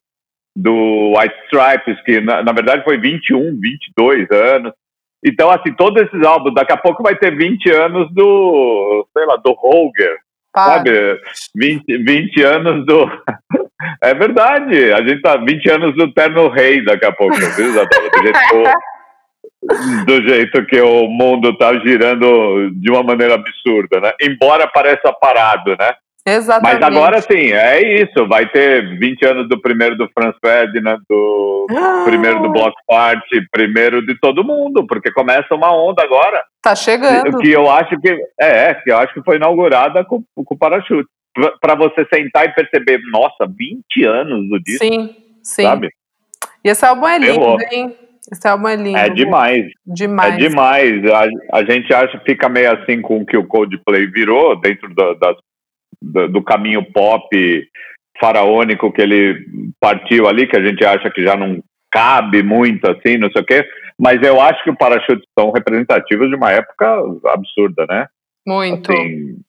do 0.57 1.13
White 1.17 1.35
Stripes, 1.45 2.01
que 2.05 2.21
na, 2.21 2.43
na, 2.43 2.53
verdade 2.53 2.85
foi 2.85 2.99
21, 2.99 3.59
22 3.61 4.31
anos. 4.31 4.73
Então, 5.25 5.51
assim, 5.51 5.73
todos 5.75 6.03
esses 6.03 6.25
álbuns, 6.25 6.55
daqui 6.55 6.73
a 6.73 6.77
pouco 6.77 7.03
vai 7.03 7.17
ter 7.17 7.37
20 7.37 7.71
anos 7.71 8.13
do, 8.15 9.07
sei 9.17 9.27
lá, 9.27 9.37
do 9.37 9.53
Holger, 9.53 10.17
sabe? 10.57 10.91
20, 11.55 11.99
20 11.99 12.43
anos 12.43 12.87
do. 12.87 13.11
é 14.03 14.15
verdade, 14.15 14.93
a 14.93 15.07
gente 15.07 15.21
tá 15.21 15.37
20 15.37 15.71
anos 15.71 15.97
do 15.97 16.13
Terno 16.13 16.49
Rei 16.49 16.85
daqui 16.85 17.05
a 17.05 17.13
pouco, 17.13 17.35
viu, 17.35 17.67
Isabela? 17.67 18.11
Do 18.11 18.23
jeito 18.23 18.79
do 20.07 20.23
jeito 20.27 20.65
que 20.67 20.81
o 20.81 21.09
mundo 21.09 21.51
está 21.51 21.79
girando 21.81 22.71
de 22.71 22.91
uma 22.91 23.03
maneira 23.03 23.35
absurda, 23.35 24.01
né? 24.01 24.13
Embora 24.21 24.67
pareça 24.67 25.13
parado, 25.13 25.77
né? 25.79 25.95
Exatamente. 26.35 26.81
Mas 26.81 26.97
agora 26.97 27.21
sim, 27.21 27.53
é 27.53 28.03
isso. 28.03 28.27
Vai 28.29 28.49
ter 28.49 28.99
20 28.99 29.27
anos 29.27 29.49
do 29.49 29.61
primeiro 29.61 29.97
do 29.97 30.09
Franz 30.13 30.35
Ferdinand, 30.45 30.99
do 31.09 31.67
ah. 31.71 32.03
primeiro 32.05 32.43
do 32.43 32.51
Block 32.51 32.75
Party, 32.87 33.47
primeiro 33.51 34.05
de 34.05 34.19
todo 34.21 34.45
mundo, 34.45 34.87
porque 34.87 35.13
começa 35.13 35.55
uma 35.55 35.73
onda 35.73 36.03
agora. 36.03 36.45
Tá 36.63 36.75
chegando. 36.75 37.39
Que 37.39 37.51
eu 37.51 37.71
acho 37.71 37.99
que 38.01 38.17
é, 38.41 38.75
que 38.75 38.91
eu 38.91 38.99
acho 38.99 39.15
que 39.15 39.23
foi 39.23 39.37
inaugurada 39.37 40.05
com, 40.05 40.23
com 40.35 40.55
o 40.55 40.59
parachute. 40.59 41.09
Para 41.61 41.77
você 41.77 42.05
sentar 42.13 42.47
e 42.47 42.55
perceber, 42.55 43.01
nossa, 43.13 43.47
20 43.47 44.05
anos 44.05 44.49
do 44.49 44.61
disco. 44.61 44.85
Sim, 44.85 45.15
sim. 45.41 45.63
Sabe? 45.63 45.89
E 46.65 46.69
esse 46.69 46.85
álbum 46.85 47.07
é 47.07 47.19
lindo, 47.19 47.57
hein? 47.71 47.95
Esse 48.31 48.47
álbum 48.47 48.69
é 48.69 48.77
lindo. 48.77 48.99
É 48.99 49.09
demais. 49.09 49.67
Demais. 49.87 50.35
É 50.35 50.37
demais. 50.37 51.05
A, 51.07 51.59
a 51.59 51.65
gente 51.65 51.93
acha 51.95 52.21
fica 52.27 52.49
meio 52.49 52.73
assim 52.73 53.01
com 53.01 53.21
o 53.21 53.27
que 53.27 53.37
o 53.37 53.47
Coldplay 53.47 54.07
virou 54.07 54.61
dentro 54.61 54.93
do, 54.95 55.15
do, 56.01 56.29
do 56.29 56.43
caminho 56.43 56.85
pop 56.93 57.29
faraônico 58.21 58.93
que 58.93 59.01
ele 59.01 59.45
partiu 59.81 60.29
ali, 60.29 60.47
que 60.47 60.57
a 60.57 60.65
gente 60.65 60.85
acha 60.85 61.11
que 61.11 61.23
já 61.23 61.37
não 61.37 61.63
cabe 61.91 62.43
muito 62.43 62.85
assim, 62.91 63.17
não 63.17 63.31
sei 63.31 63.43
o 63.43 63.45
quê. 63.45 63.65
Mas 63.99 64.23
eu 64.23 64.41
acho 64.41 64.63
que 64.63 64.71
os 64.71 64.77
parachutes 64.77 65.25
são 65.39 65.51
representativos 65.51 66.29
de 66.29 66.37
uma 66.37 66.53
época 66.53 67.03
absurda, 67.27 67.87
né? 67.89 68.07
Muito. 68.47 68.93
Assim, 68.93 69.43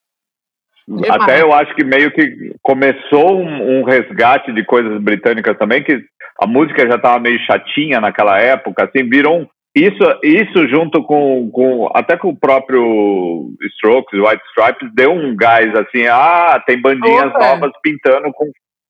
até 1.07 1.41
eu 1.41 1.53
acho 1.53 1.75
que 1.75 1.83
meio 1.83 2.11
que 2.11 2.55
começou 2.61 3.39
um, 3.39 3.79
um, 3.79 3.83
resgate 3.83 4.51
de 4.51 4.65
coisas 4.65 4.99
britânicas 5.01 5.55
também, 5.57 5.83
que 5.83 6.03
a 6.41 6.47
música 6.47 6.87
já 6.87 6.95
estava 6.95 7.19
meio 7.19 7.39
chatinha 7.45 8.01
naquela 8.01 8.39
época, 8.39 8.85
assim, 8.85 9.07
viram 9.07 9.47
isso, 9.85 10.03
isso 10.23 10.67
junto 10.67 11.03
com, 11.03 11.49
com 11.51 11.89
até 11.93 12.17
com 12.17 12.29
o 12.29 12.35
próprio 12.35 13.51
Strokes, 13.75 14.19
White 14.19 14.43
Stripes, 14.49 14.93
deu 14.93 15.11
um 15.11 15.35
gás 15.35 15.73
assim, 15.75 16.05
ah, 16.07 16.61
tem 16.65 16.81
bandinhas 16.81 17.27
Opa. 17.27 17.39
novas 17.39 17.71
pintando 17.81 18.31
com, 18.33 18.49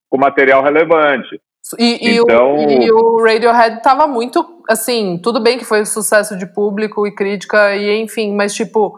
com 0.09 0.17
material 0.17 0.63
relevante. 0.63 1.39
E, 1.77 2.09
e, 2.09 2.17
então... 2.17 2.55
o, 2.55 2.71
e 2.71 2.91
o 2.91 3.23
Radiohead 3.23 3.81
tava 3.83 4.07
muito, 4.07 4.43
assim, 4.69 5.19
tudo 5.21 5.41
bem 5.41 5.57
que 5.57 5.65
foi 5.65 5.85
sucesso 5.85 6.37
de 6.37 6.45
público 6.47 7.05
e 7.05 7.13
crítica, 7.13 7.75
e 7.75 8.01
enfim, 8.01 8.33
mas 8.33 8.55
tipo, 8.55 8.97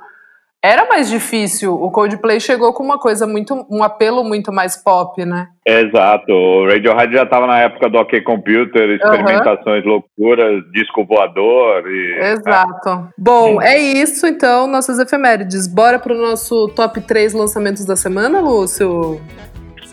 era 0.63 0.87
mais 0.87 1.09
difícil. 1.09 1.73
O 1.73 1.89
Coldplay 1.89 2.39
chegou 2.39 2.71
com 2.71 2.83
uma 2.83 2.99
coisa 2.99 3.25
muito, 3.25 3.65
um 3.69 3.83
apelo 3.83 4.23
muito 4.23 4.51
mais 4.53 4.75
pop, 4.75 5.25
né? 5.25 5.47
Exato. 5.65 6.31
O 6.31 6.67
Radiohead 6.67 7.13
já 7.13 7.23
estava 7.23 7.47
na 7.47 7.59
época 7.59 7.89
do 7.89 7.97
OK 7.97 8.21
Computer, 8.21 8.89
experimentações 8.91 9.83
uhum. 9.83 9.91
loucuras, 9.91 10.63
disco 10.71 11.03
voador 11.03 11.83
e. 11.87 12.19
Exato. 12.33 12.89
É. 12.89 13.03
Bom, 13.17 13.61
é 13.61 13.77
isso 13.79 14.27
então, 14.27 14.67
nossas 14.67 14.99
efemérides. 14.99 15.67
Bora 15.67 15.97
pro 15.97 16.15
nosso 16.15 16.67
top 16.69 17.01
3 17.01 17.33
lançamentos 17.33 17.83
da 17.83 17.95
semana, 17.95 18.39
Lúcio? 18.39 19.19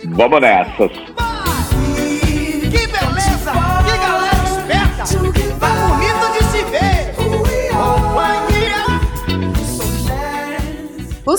Vamos 0.05 0.41
nessas. 0.41 0.93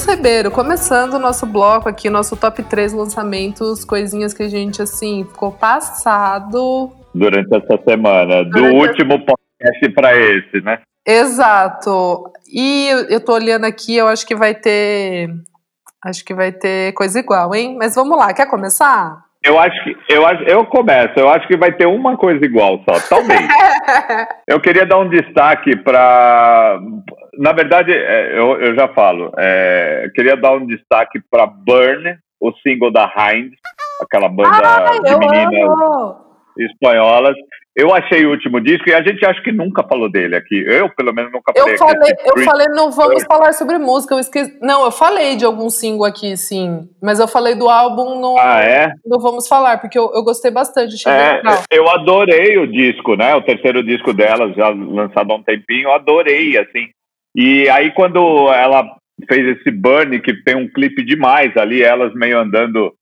Ribeiro, 0.09 0.49
começando 0.49 1.13
o 1.13 1.19
nosso 1.19 1.45
bloco 1.45 1.87
aqui, 1.87 2.09
nosso 2.09 2.35
top 2.35 2.63
3 2.63 2.93
lançamentos, 2.93 3.85
coisinhas 3.85 4.33
que 4.33 4.41
a 4.41 4.49
gente, 4.49 4.81
assim, 4.81 5.23
ficou 5.23 5.51
passado. 5.51 6.89
Durante 7.13 7.55
essa 7.55 7.79
semana, 7.87 8.43
do 8.43 8.63
último 8.73 9.23
podcast 9.23 9.93
para 9.93 10.17
esse, 10.17 10.61
né? 10.61 10.79
Exato. 11.07 12.31
E 12.51 12.89
eu 13.07 13.23
tô 13.23 13.33
olhando 13.33 13.65
aqui, 13.65 13.97
eu 13.97 14.07
acho 14.07 14.25
que 14.25 14.35
vai 14.35 14.55
ter. 14.55 15.29
Acho 16.03 16.25
que 16.25 16.33
vai 16.33 16.51
ter 16.51 16.91
coisa 16.93 17.19
igual, 17.19 17.53
hein? 17.53 17.75
Mas 17.77 17.93
vamos 17.93 18.17
lá, 18.17 18.33
quer 18.33 18.49
começar? 18.49 19.29
Eu 19.43 19.59
acho 19.59 19.83
que 19.83 19.95
eu, 20.09 20.25
acho, 20.25 20.43
eu 20.43 20.65
começo, 20.65 21.13
eu 21.17 21.29
acho 21.29 21.47
que 21.47 21.55
vai 21.55 21.71
ter 21.71 21.85
uma 21.85 22.17
coisa 22.17 22.43
igual 22.43 22.81
só, 22.83 22.99
talvez. 23.07 23.39
eu 24.47 24.59
queria 24.59 24.85
dar 24.85 24.97
um 24.97 25.09
destaque 25.09 25.77
para 25.77 26.79
na 27.39 27.53
verdade, 27.53 27.93
é, 27.93 28.37
eu, 28.37 28.59
eu 28.59 28.75
já 28.75 28.89
falo, 28.89 29.31
é, 29.37 30.11
queria 30.13 30.35
dar 30.35 30.51
um 30.51 30.67
destaque 30.67 31.21
para 31.31 31.45
Burn, 31.45 32.17
o 32.37 32.51
single 32.61 32.91
da 32.91 33.05
Hind, 33.05 33.53
aquela 34.01 34.27
banda 34.27 34.49
Ai, 34.61 34.99
de 34.99 35.17
meninas 35.17 35.69
amo. 35.69 36.17
espanholas. 36.57 37.35
Eu 37.73 37.95
achei 37.95 38.25
o 38.25 38.31
último 38.31 38.59
disco 38.59 38.89
e 38.89 38.93
a 38.93 39.01
gente 39.01 39.25
acha 39.25 39.41
que 39.41 39.53
nunca 39.53 39.81
falou 39.87 40.11
dele 40.11 40.35
aqui. 40.35 40.65
Eu, 40.67 40.89
pelo 40.89 41.13
menos, 41.13 41.31
nunca 41.31 41.53
falei. 41.55 41.75
Eu 41.75 41.77
falei, 41.77 42.13
eu 42.25 42.43
falei 42.43 42.67
não 42.71 42.91
vamos 42.91 43.23
falar 43.23 43.53
sobre 43.53 43.77
música. 43.77 44.15
Eu 44.15 44.19
esqueci. 44.19 44.59
Não, 44.61 44.83
eu 44.83 44.91
falei 44.91 45.37
de 45.37 45.45
algum 45.45 45.69
single 45.69 46.03
aqui, 46.03 46.35
sim. 46.35 46.89
Mas 47.01 47.21
eu 47.21 47.27
falei 47.27 47.55
do 47.55 47.69
álbum 47.69 48.19
no. 48.19 48.37
Ah, 48.37 48.61
é? 48.61 48.91
Não 49.05 49.17
vamos 49.17 49.47
falar, 49.47 49.79
porque 49.79 49.97
eu, 49.97 50.11
eu 50.13 50.23
gostei 50.23 50.51
bastante. 50.51 51.07
É, 51.07 51.41
eu 51.71 51.89
adorei 51.89 52.57
o 52.57 52.67
disco, 52.67 53.15
né? 53.15 53.33
O 53.35 53.41
terceiro 53.41 53.81
disco 53.81 54.11
delas, 54.11 54.53
já 54.57 54.67
lançado 54.67 55.31
há 55.31 55.35
um 55.35 55.43
tempinho. 55.43 55.87
Eu 55.87 55.93
adorei, 55.93 56.57
assim. 56.57 56.89
E 57.35 57.69
aí, 57.69 57.91
quando 57.91 58.51
ela 58.51 58.97
fez 59.27 59.57
esse 59.57 59.71
Burn, 59.71 60.19
que 60.21 60.33
tem 60.43 60.55
um 60.55 60.67
clipe 60.67 61.03
demais 61.03 61.55
ali, 61.57 61.81
elas 61.81 62.13
meio 62.13 62.39
andando 62.39 62.93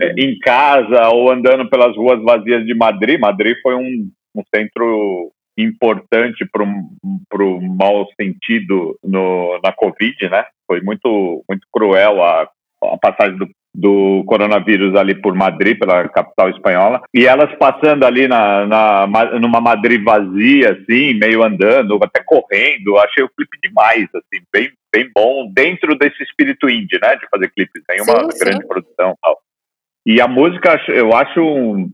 é, 0.00 0.12
em 0.18 0.38
casa 0.38 1.08
ou 1.08 1.30
andando 1.30 1.68
pelas 1.68 1.96
ruas 1.96 2.22
vazias 2.22 2.64
de 2.64 2.74
Madrid. 2.74 3.20
Madrid 3.20 3.56
foi 3.62 3.74
um, 3.74 4.10
um 4.34 4.42
centro 4.54 5.32
importante 5.56 6.46
para 6.50 7.44
o 7.44 7.60
mau 7.60 8.08
sentido 8.18 8.98
no, 9.04 9.60
na 9.62 9.72
Covid, 9.72 10.28
né? 10.28 10.46
Foi 10.66 10.80
muito, 10.80 11.44
muito 11.48 11.66
cruel 11.70 12.22
a, 12.22 12.48
a 12.82 12.98
passagem 12.98 13.36
do, 13.36 13.48
do 13.74 14.22
coronavírus 14.26 14.94
ali 14.94 15.14
por 15.14 15.34
Madrid, 15.34 15.78
pela 15.78 16.08
capital 16.08 16.50
espanhola, 16.50 17.00
e 17.14 17.26
elas 17.26 17.54
passando 17.56 18.04
ali 18.04 18.28
na, 18.28 18.66
na, 18.66 19.06
numa 19.40 19.60
Madrid 19.60 20.02
vazia, 20.02 20.72
assim, 20.72 21.14
meio 21.14 21.42
andando, 21.42 21.98
até 22.02 22.22
correndo, 22.22 22.98
achei 22.98 23.24
o 23.24 23.30
clipe 23.30 23.58
demais, 23.62 24.06
assim, 24.14 24.44
bem, 24.52 24.70
bem 24.94 25.10
bom, 25.14 25.50
dentro 25.52 25.96
desse 25.96 26.22
espírito 26.22 26.68
indie, 26.68 26.98
né, 27.02 27.16
de 27.16 27.26
fazer 27.30 27.50
clipes, 27.50 27.82
tem 27.86 28.02
uma 28.02 28.30
sim, 28.30 28.38
grande 28.38 28.62
sim. 28.62 28.68
produção 28.68 29.16
tal. 29.22 29.38
E 30.04 30.20
a 30.20 30.28
música, 30.28 30.80
eu 30.88 31.14
acho 31.14 31.40
um, 31.40 31.88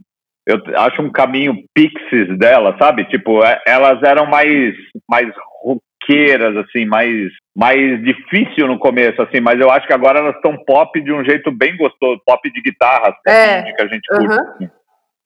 eu 0.49 0.63
acho 0.77 1.03
um 1.03 1.11
caminho 1.11 1.63
Pixies 1.75 2.39
dela, 2.39 2.75
sabe? 2.79 3.05
Tipo, 3.05 3.45
é, 3.45 3.61
elas 3.67 4.03
eram 4.03 4.25
mais, 4.25 4.75
mais 5.09 5.31
roqueiras, 5.63 6.57
assim, 6.57 6.87
mais, 6.87 7.31
mais 7.59 8.01
difícil 8.05 8.69
no 8.69 8.79
começo, 8.79 9.21
assim, 9.21 9.41
mas 9.41 9.59
eu 9.59 9.69
acho 9.69 9.85
que 9.85 9.93
agora 9.93 10.21
elas 10.21 10.37
estão 10.37 10.57
pop 10.59 11.01
de 11.01 11.13
um 11.13 11.25
jeito 11.25 11.51
bem 11.51 11.77
gostoso, 11.77 12.23
pop 12.25 12.49
de 12.49 12.63
guitarra, 12.63 13.13
é. 13.27 13.63
que 13.73 13.83
a 13.83 13.89
gente 13.89 14.07
curte. 14.07 14.33
Assim. 14.33 14.71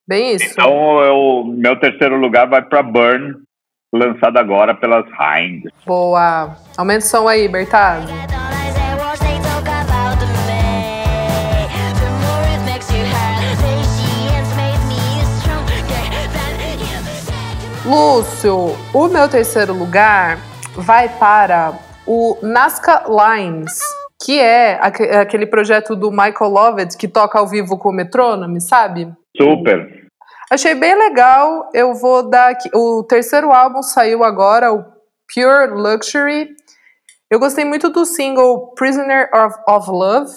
Bem 0.08 0.36
isso. 0.36 0.50
Então, 0.50 0.98
eu, 1.02 1.44
meu 1.44 1.78
terceiro 1.78 2.16
lugar 2.16 2.48
vai 2.48 2.62
para 2.62 2.82
Burn, 2.82 3.34
lançado 3.92 4.38
agora 4.38 4.74
pelas 4.74 5.04
Hind. 5.08 5.64
Boa. 5.84 6.56
Aumenta 6.78 7.04
o 7.04 7.06
som 7.06 7.28
aí, 7.28 7.46
Bertazzi. 7.48 8.10
Lúcio, 17.84 18.74
o 18.94 19.08
meu 19.08 19.28
terceiro 19.28 19.74
lugar 19.74 20.38
vai 20.74 21.10
para 21.10 21.91
o 22.06 22.36
Nazca 22.42 23.04
Lines, 23.08 23.78
que 24.22 24.40
é 24.40 24.78
aquele 24.82 25.46
projeto 25.46 25.96
do 25.96 26.10
Michael 26.10 26.50
Lovett 26.50 26.96
que 26.96 27.08
toca 27.08 27.38
ao 27.38 27.46
vivo 27.46 27.78
com 27.78 27.90
o 27.90 27.92
metrônome, 27.92 28.60
sabe? 28.60 29.12
Super. 29.36 30.02
Achei 30.50 30.74
bem 30.74 30.94
legal. 30.94 31.70
Eu 31.72 31.94
vou 31.94 32.28
dar 32.28 32.50
aqui. 32.50 32.68
O 32.74 33.02
terceiro 33.04 33.50
álbum 33.50 33.82
saiu 33.82 34.22
agora, 34.22 34.72
o 34.72 34.84
Pure 35.34 35.72
Luxury. 35.72 36.48
Eu 37.30 37.40
gostei 37.40 37.64
muito 37.64 37.88
do 37.88 38.04
single 38.04 38.74
Prisoner 38.74 39.30
of, 39.34 39.56
of 39.66 39.90
Love. 39.90 40.30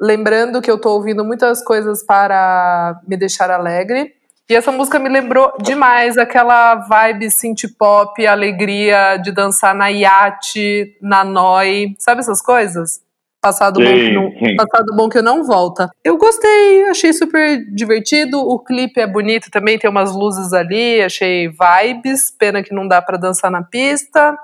Lembrando 0.00 0.60
que 0.60 0.70
eu 0.70 0.80
tô 0.80 0.90
ouvindo 0.94 1.24
muitas 1.24 1.62
coisas 1.62 2.04
para 2.04 3.00
me 3.06 3.16
deixar 3.16 3.50
alegre. 3.50 4.12
E 4.48 4.54
essa 4.54 4.70
música 4.70 4.98
me 5.00 5.08
lembrou 5.08 5.52
demais 5.60 6.16
aquela 6.16 6.76
vibe 6.76 7.28
synth 7.32 7.62
pop, 7.76 8.24
alegria 8.24 9.16
de 9.16 9.32
dançar 9.32 9.74
na 9.74 9.88
iate, 9.88 10.96
na 11.02 11.24
noi, 11.24 11.96
sabe 11.98 12.20
essas 12.20 12.40
coisas? 12.40 13.00
Passado, 13.42 13.80
bom 13.80 13.90
que 13.90 14.12
não, 14.12 14.56
passado 14.56 14.96
bom 14.96 15.08
que 15.08 15.22
não 15.22 15.44
volta. 15.44 15.90
Eu 16.04 16.16
gostei, 16.16 16.84
achei 16.88 17.12
super 17.12 17.64
divertido. 17.72 18.38
O 18.40 18.58
clipe 18.58 19.00
é 19.00 19.06
bonito 19.06 19.50
também, 19.50 19.78
tem 19.78 19.90
umas 19.90 20.14
luzes 20.14 20.52
ali, 20.52 21.00
achei 21.00 21.48
vibes. 21.48 22.32
Pena 22.36 22.62
que 22.62 22.74
não 22.74 22.86
dá 22.88 23.02
para 23.02 23.16
dançar 23.16 23.50
na 23.50 23.62
pista. 23.62 24.36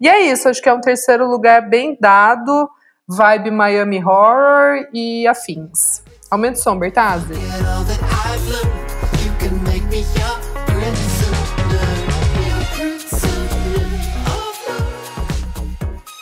E 0.00 0.08
é 0.08 0.20
isso, 0.22 0.48
acho 0.48 0.60
que 0.62 0.68
é 0.68 0.72
um 0.72 0.80
terceiro 0.80 1.26
lugar 1.26 1.68
bem 1.68 1.96
dado. 2.00 2.68
Vibe 3.08 3.50
Miami 3.50 4.04
Horror 4.04 4.86
e 4.92 5.26
afins. 5.26 6.02
Aumenta 6.30 6.58
o 6.58 6.62
som, 6.62 6.78
Bertazzi. 6.78 7.34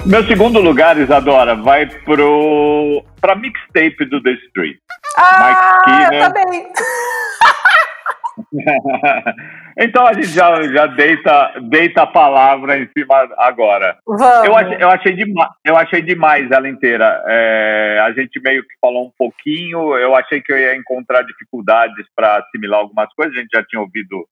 Meu 0.09 0.27
segundo 0.27 0.59
lugar, 0.59 0.97
Isadora, 0.99 1.55
vai 1.55 1.85
pro 1.87 3.05
pra 3.21 3.37
mixtape 3.37 4.07
do 4.07 4.23
The 4.23 4.31
Street. 4.47 4.79
Ah, 5.19 5.45
Mike 5.45 6.07
Skinner. 6.09 6.33
tá. 6.33 6.85
então 9.79 10.07
a 10.07 10.13
gente 10.13 10.29
já, 10.29 10.63
já 10.63 10.87
deita, 10.87 11.61
deita 11.63 12.03
a 12.03 12.07
palavra 12.07 12.79
em 12.79 12.89
cima 12.97 13.29
agora. 13.37 13.99
Vamos. 14.07 14.47
Eu, 14.47 14.57
achei, 14.57 14.77
eu, 14.81 14.89
achei 14.89 15.13
demais, 15.13 15.51
eu 15.65 15.77
achei 15.77 16.03
demais 16.03 16.51
ela 16.51 16.69
inteira. 16.69 17.23
É, 17.27 18.01
a 18.03 18.13
gente 18.13 18.41
meio 18.41 18.63
que 18.63 18.75
falou 18.81 19.07
um 19.07 19.13
pouquinho. 19.17 19.97
Eu 19.97 20.15
achei 20.15 20.41
que 20.41 20.53
eu 20.53 20.59
ia 20.59 20.77
encontrar 20.77 21.23
dificuldades 21.23 22.07
para 22.15 22.39
assimilar 22.39 22.81
algumas 22.81 23.13
coisas. 23.15 23.37
A 23.37 23.41
gente 23.41 23.51
já 23.53 23.63
tinha 23.65 23.81
ouvido, 23.81 24.27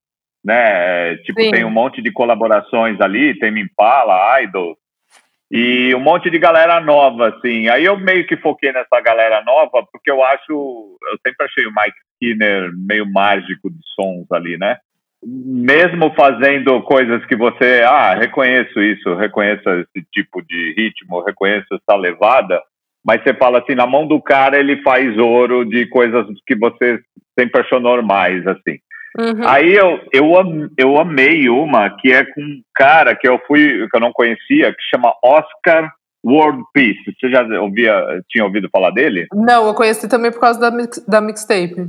né? 0.44 1.16
Tipo, 1.18 1.40
Sim. 1.42 1.50
tem 1.50 1.64
um 1.64 1.70
monte 1.70 2.02
de 2.02 2.12
colaborações 2.12 3.00
ali, 3.00 3.38
tem 3.38 3.50
Mimpala, 3.50 4.40
Idol, 4.42 4.76
e 5.50 5.94
um 5.94 6.00
monte 6.00 6.28
de 6.28 6.38
galera 6.38 6.80
nova, 6.80 7.28
assim. 7.28 7.68
Aí 7.68 7.84
eu 7.84 7.96
meio 7.96 8.26
que 8.26 8.36
foquei 8.36 8.72
nessa 8.72 9.00
galera 9.00 9.42
nova, 9.44 9.86
porque 9.92 10.10
eu 10.10 10.22
acho, 10.24 10.50
eu 10.50 11.18
sempre 11.24 11.46
achei 11.46 11.66
o 11.66 11.72
Mike 11.72 12.05
Skinner 12.16 12.70
meio 12.74 13.10
mágico 13.10 13.70
de 13.70 13.78
sons 13.94 14.26
ali, 14.32 14.58
né? 14.58 14.78
Mesmo 15.24 16.12
fazendo 16.14 16.80
coisas 16.82 17.24
que 17.26 17.36
você, 17.36 17.82
ah, 17.84 18.14
reconheço 18.14 18.80
isso, 18.80 19.14
reconheço 19.14 19.68
esse 19.68 20.06
tipo 20.12 20.42
de 20.42 20.74
ritmo, 20.76 21.22
reconheço 21.22 21.66
essa 21.72 21.98
levada, 21.98 22.60
mas 23.04 23.22
você 23.22 23.32
fala 23.34 23.58
assim, 23.58 23.74
na 23.74 23.86
mão 23.86 24.06
do 24.06 24.20
cara 24.20 24.58
ele 24.58 24.82
faz 24.82 25.16
ouro 25.18 25.64
de 25.64 25.86
coisas 25.86 26.26
que 26.46 26.54
você 26.54 27.00
sempre 27.38 27.60
achou 27.60 27.80
normais, 27.80 28.46
assim. 28.46 28.78
Uhum. 29.18 29.48
Aí 29.48 29.74
eu, 29.74 29.98
eu, 30.12 30.32
eu 30.76 30.98
amei 30.98 31.48
uma 31.48 31.88
que 31.88 32.12
é 32.12 32.24
com 32.24 32.40
um 32.40 32.60
cara 32.74 33.16
que 33.16 33.26
eu 33.26 33.40
fui, 33.46 33.88
que 33.88 33.96
eu 33.96 34.00
não 34.00 34.12
conhecia, 34.12 34.72
que 34.72 34.82
chama 34.94 35.14
Oscar 35.24 35.90
World 36.24 36.62
Peace. 36.74 37.00
Você 37.18 37.30
já 37.30 37.42
ouvia, 37.60 38.20
tinha 38.28 38.44
ouvido 38.44 38.68
falar 38.70 38.90
dele? 38.90 39.26
Não, 39.32 39.68
eu 39.68 39.74
conheci 39.74 40.08
também 40.08 40.30
por 40.30 40.40
causa 40.40 40.60
da, 40.60 40.70
mix, 40.70 41.02
da 41.06 41.20
mixtape. 41.20 41.88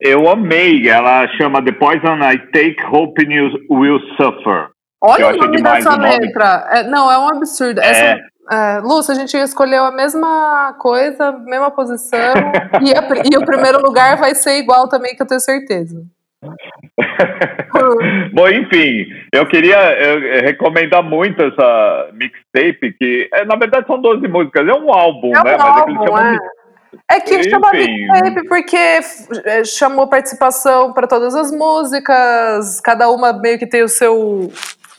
Eu 0.00 0.28
amei, 0.28 0.88
ela 0.88 1.26
chama 1.36 1.64
The 1.64 1.72
Poison 1.72 2.18
I 2.22 2.38
Take 2.52 2.76
Hope 2.90 3.20
You 3.24 3.50
Will 3.68 3.98
Suffer. 4.16 4.68
Olha 5.00 5.28
o 5.28 5.36
nome 5.36 5.60
dessa 5.60 5.96
letra. 5.96 6.68
É, 6.70 6.82
não, 6.84 7.10
é 7.10 7.18
um 7.18 7.28
absurdo. 7.28 7.80
É. 7.80 7.86
Essa, 7.86 8.20
é, 8.50 8.78
Lúcia, 8.80 9.12
a 9.12 9.16
gente 9.16 9.36
escolheu 9.36 9.84
a 9.84 9.90
mesma 9.90 10.74
coisa, 10.78 11.32
mesma 11.32 11.70
posição, 11.70 12.18
e, 12.80 12.92
a, 12.92 13.02
e 13.30 13.36
o 13.36 13.44
primeiro 13.44 13.80
lugar 13.82 14.16
vai 14.16 14.34
ser 14.34 14.58
igual 14.58 14.88
também, 14.88 15.14
que 15.14 15.22
eu 15.22 15.26
tenho 15.26 15.40
certeza. 15.40 16.02
Bom, 18.32 18.48
enfim, 18.48 19.06
eu 19.32 19.46
queria 19.46 19.76
eu, 19.98 20.42
recomendar 20.42 21.02
muito 21.02 21.42
essa 21.42 22.10
mixtape, 22.12 22.92
que 22.92 23.28
é, 23.34 23.44
na 23.44 23.56
verdade 23.56 23.86
são 23.86 24.00
12 24.00 24.26
músicas, 24.28 24.66
é 24.66 24.72
um 24.72 24.92
álbum, 24.92 25.32
é 25.34 25.40
um 25.40 25.44
né? 25.44 25.56
Álbum, 25.58 26.12
Mas 26.12 26.36
é. 26.36 26.38
É 27.10 27.20
que 27.20 27.50
chama 27.50 27.72
mixtape 27.72 28.48
porque 28.48 28.76
é, 28.76 29.64
chamou 29.64 30.08
participação 30.08 30.92
para 30.92 31.06
todas 31.06 31.34
as 31.34 31.50
músicas, 31.50 32.80
cada 32.80 33.10
uma 33.10 33.32
meio 33.32 33.58
que 33.58 33.66
tem 33.66 33.82
o 33.82 33.88
seu 33.88 34.50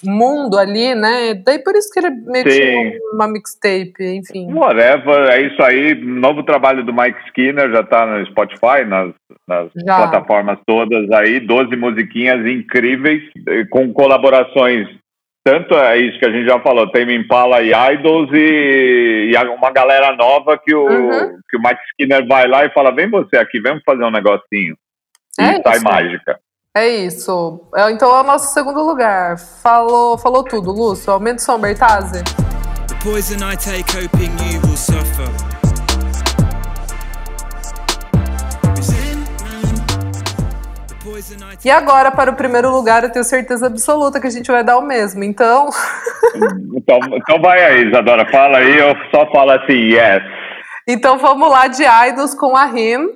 mundo 0.03 0.57
ali, 0.57 0.95
né? 0.95 1.33
Daí 1.33 1.59
por 1.59 1.75
isso 1.75 1.91
que 1.91 1.99
ele 1.99 2.09
meio 2.09 2.45
que 2.45 2.99
uma 3.13 3.27
mixtape, 3.27 3.93
enfim. 3.99 4.51
Whatever, 4.53 5.29
é 5.29 5.41
isso 5.41 5.61
aí. 5.61 5.95
Novo 5.95 6.43
trabalho 6.43 6.83
do 6.85 6.93
Mike 6.93 7.19
Skinner, 7.27 7.71
já 7.71 7.83
tá 7.83 8.05
no 8.05 8.25
Spotify, 8.27 8.85
nas, 8.87 9.13
nas 9.47 9.71
plataformas 9.73 10.59
todas 10.65 11.09
aí. 11.11 11.39
12 11.39 11.75
musiquinhas 11.75 12.45
incríveis, 12.45 13.21
com 13.69 13.91
colaborações. 13.93 14.87
Tanto 15.49 15.73
é 15.73 15.97
isso 15.97 16.19
que 16.19 16.27
a 16.27 16.31
gente 16.31 16.47
já 16.47 16.59
falou, 16.59 16.91
tem 16.91 17.11
Impala 17.11 17.59
e 17.63 17.71
Idols 17.71 18.29
e, 18.31 19.31
e 19.33 19.47
uma 19.47 19.71
galera 19.71 20.15
nova 20.15 20.55
que 20.59 20.75
o, 20.75 20.85
uhum. 20.85 21.39
que 21.49 21.57
o 21.57 21.59
Mike 21.59 21.81
Skinner 21.89 22.27
vai 22.27 22.47
lá 22.47 22.65
e 22.65 22.69
fala: 22.69 22.93
vem 22.93 23.09
você 23.09 23.35
aqui, 23.35 23.59
vamos 23.59 23.81
fazer 23.83 24.03
um 24.03 24.11
negocinho. 24.11 24.77
É 25.39 25.57
e 25.57 25.63
sai 25.63 25.79
mágica. 25.79 26.39
É 26.77 26.87
isso. 26.87 27.67
É, 27.75 27.89
então 27.89 28.15
é 28.15 28.21
o 28.21 28.23
nosso 28.23 28.53
segundo 28.53 28.85
lugar. 28.85 29.39
Falou, 29.63 30.19
falou 30.19 30.43
tudo, 30.43 30.71
Lúcio. 30.71 31.11
Aumenta 31.11 31.37
o 31.37 31.41
som, 31.43 31.59
Bertazzi. 31.59 32.23
poison 33.03 33.37
I 33.41 33.55
take 33.55 33.89
hoping 33.89 34.31
you 34.51 34.61
will 34.61 34.77
suffer. 34.77 35.58
E 41.63 41.69
agora, 41.69 42.11
para 42.11 42.31
o 42.31 42.35
primeiro 42.35 42.71
lugar, 42.71 43.03
eu 43.03 43.11
tenho 43.11 43.25
certeza 43.25 43.67
absoluta 43.67 44.19
que 44.19 44.27
a 44.27 44.29
gente 44.29 44.49
vai 44.49 44.63
dar 44.63 44.77
o 44.77 44.81
mesmo. 44.81 45.23
Então. 45.23 45.69
então, 46.75 46.99
então 47.13 47.41
vai 47.41 47.63
aí, 47.63 47.87
Isadora. 47.87 48.29
Fala 48.31 48.59
aí, 48.59 48.77
eu 48.77 48.95
só 49.13 49.29
falo 49.31 49.51
assim, 49.51 49.73
yes. 49.73 50.23
Então 50.87 51.17
vamos 51.17 51.49
lá 51.49 51.67
de 51.67 51.83
Idols 51.83 52.33
com 52.33 52.55
a 52.55 52.65
Rim. 52.65 53.09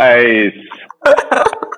É 0.00 0.22
isso. 0.22 0.72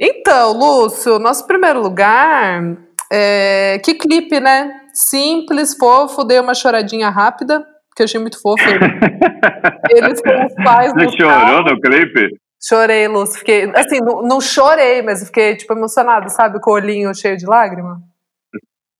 Então, 0.00 0.52
Lúcio, 0.52 1.18
nosso 1.18 1.44
primeiro 1.44 1.82
lugar, 1.82 2.62
é... 3.10 3.80
que 3.84 3.94
clipe, 3.94 4.38
né? 4.38 4.70
Simples, 4.94 5.76
fofo, 5.76 6.22
dei 6.22 6.38
uma 6.38 6.54
choradinha 6.54 7.10
rápida, 7.10 7.66
que 7.96 8.02
eu 8.02 8.04
achei 8.04 8.20
muito 8.20 8.40
fofo. 8.40 8.62
Eles 9.90 10.22
com 10.22 10.46
os 10.46 10.54
pais 10.64 10.92
Você 10.92 11.16
chorou 11.16 11.32
carro. 11.32 11.62
no 11.64 11.80
clipe? 11.80 12.28
Chorei, 12.60 13.06
Lúcio. 13.06 13.38
Fiquei, 13.38 13.70
assim, 13.74 14.00
não, 14.00 14.22
não 14.22 14.40
chorei, 14.40 15.00
mas 15.02 15.24
fiquei, 15.24 15.56
tipo, 15.56 15.72
emocionada, 15.72 16.28
sabe? 16.28 16.60
Com 16.60 16.70
o 16.70 16.74
olhinho 16.74 17.14
cheio 17.14 17.36
de 17.36 17.46
lágrima. 17.46 18.00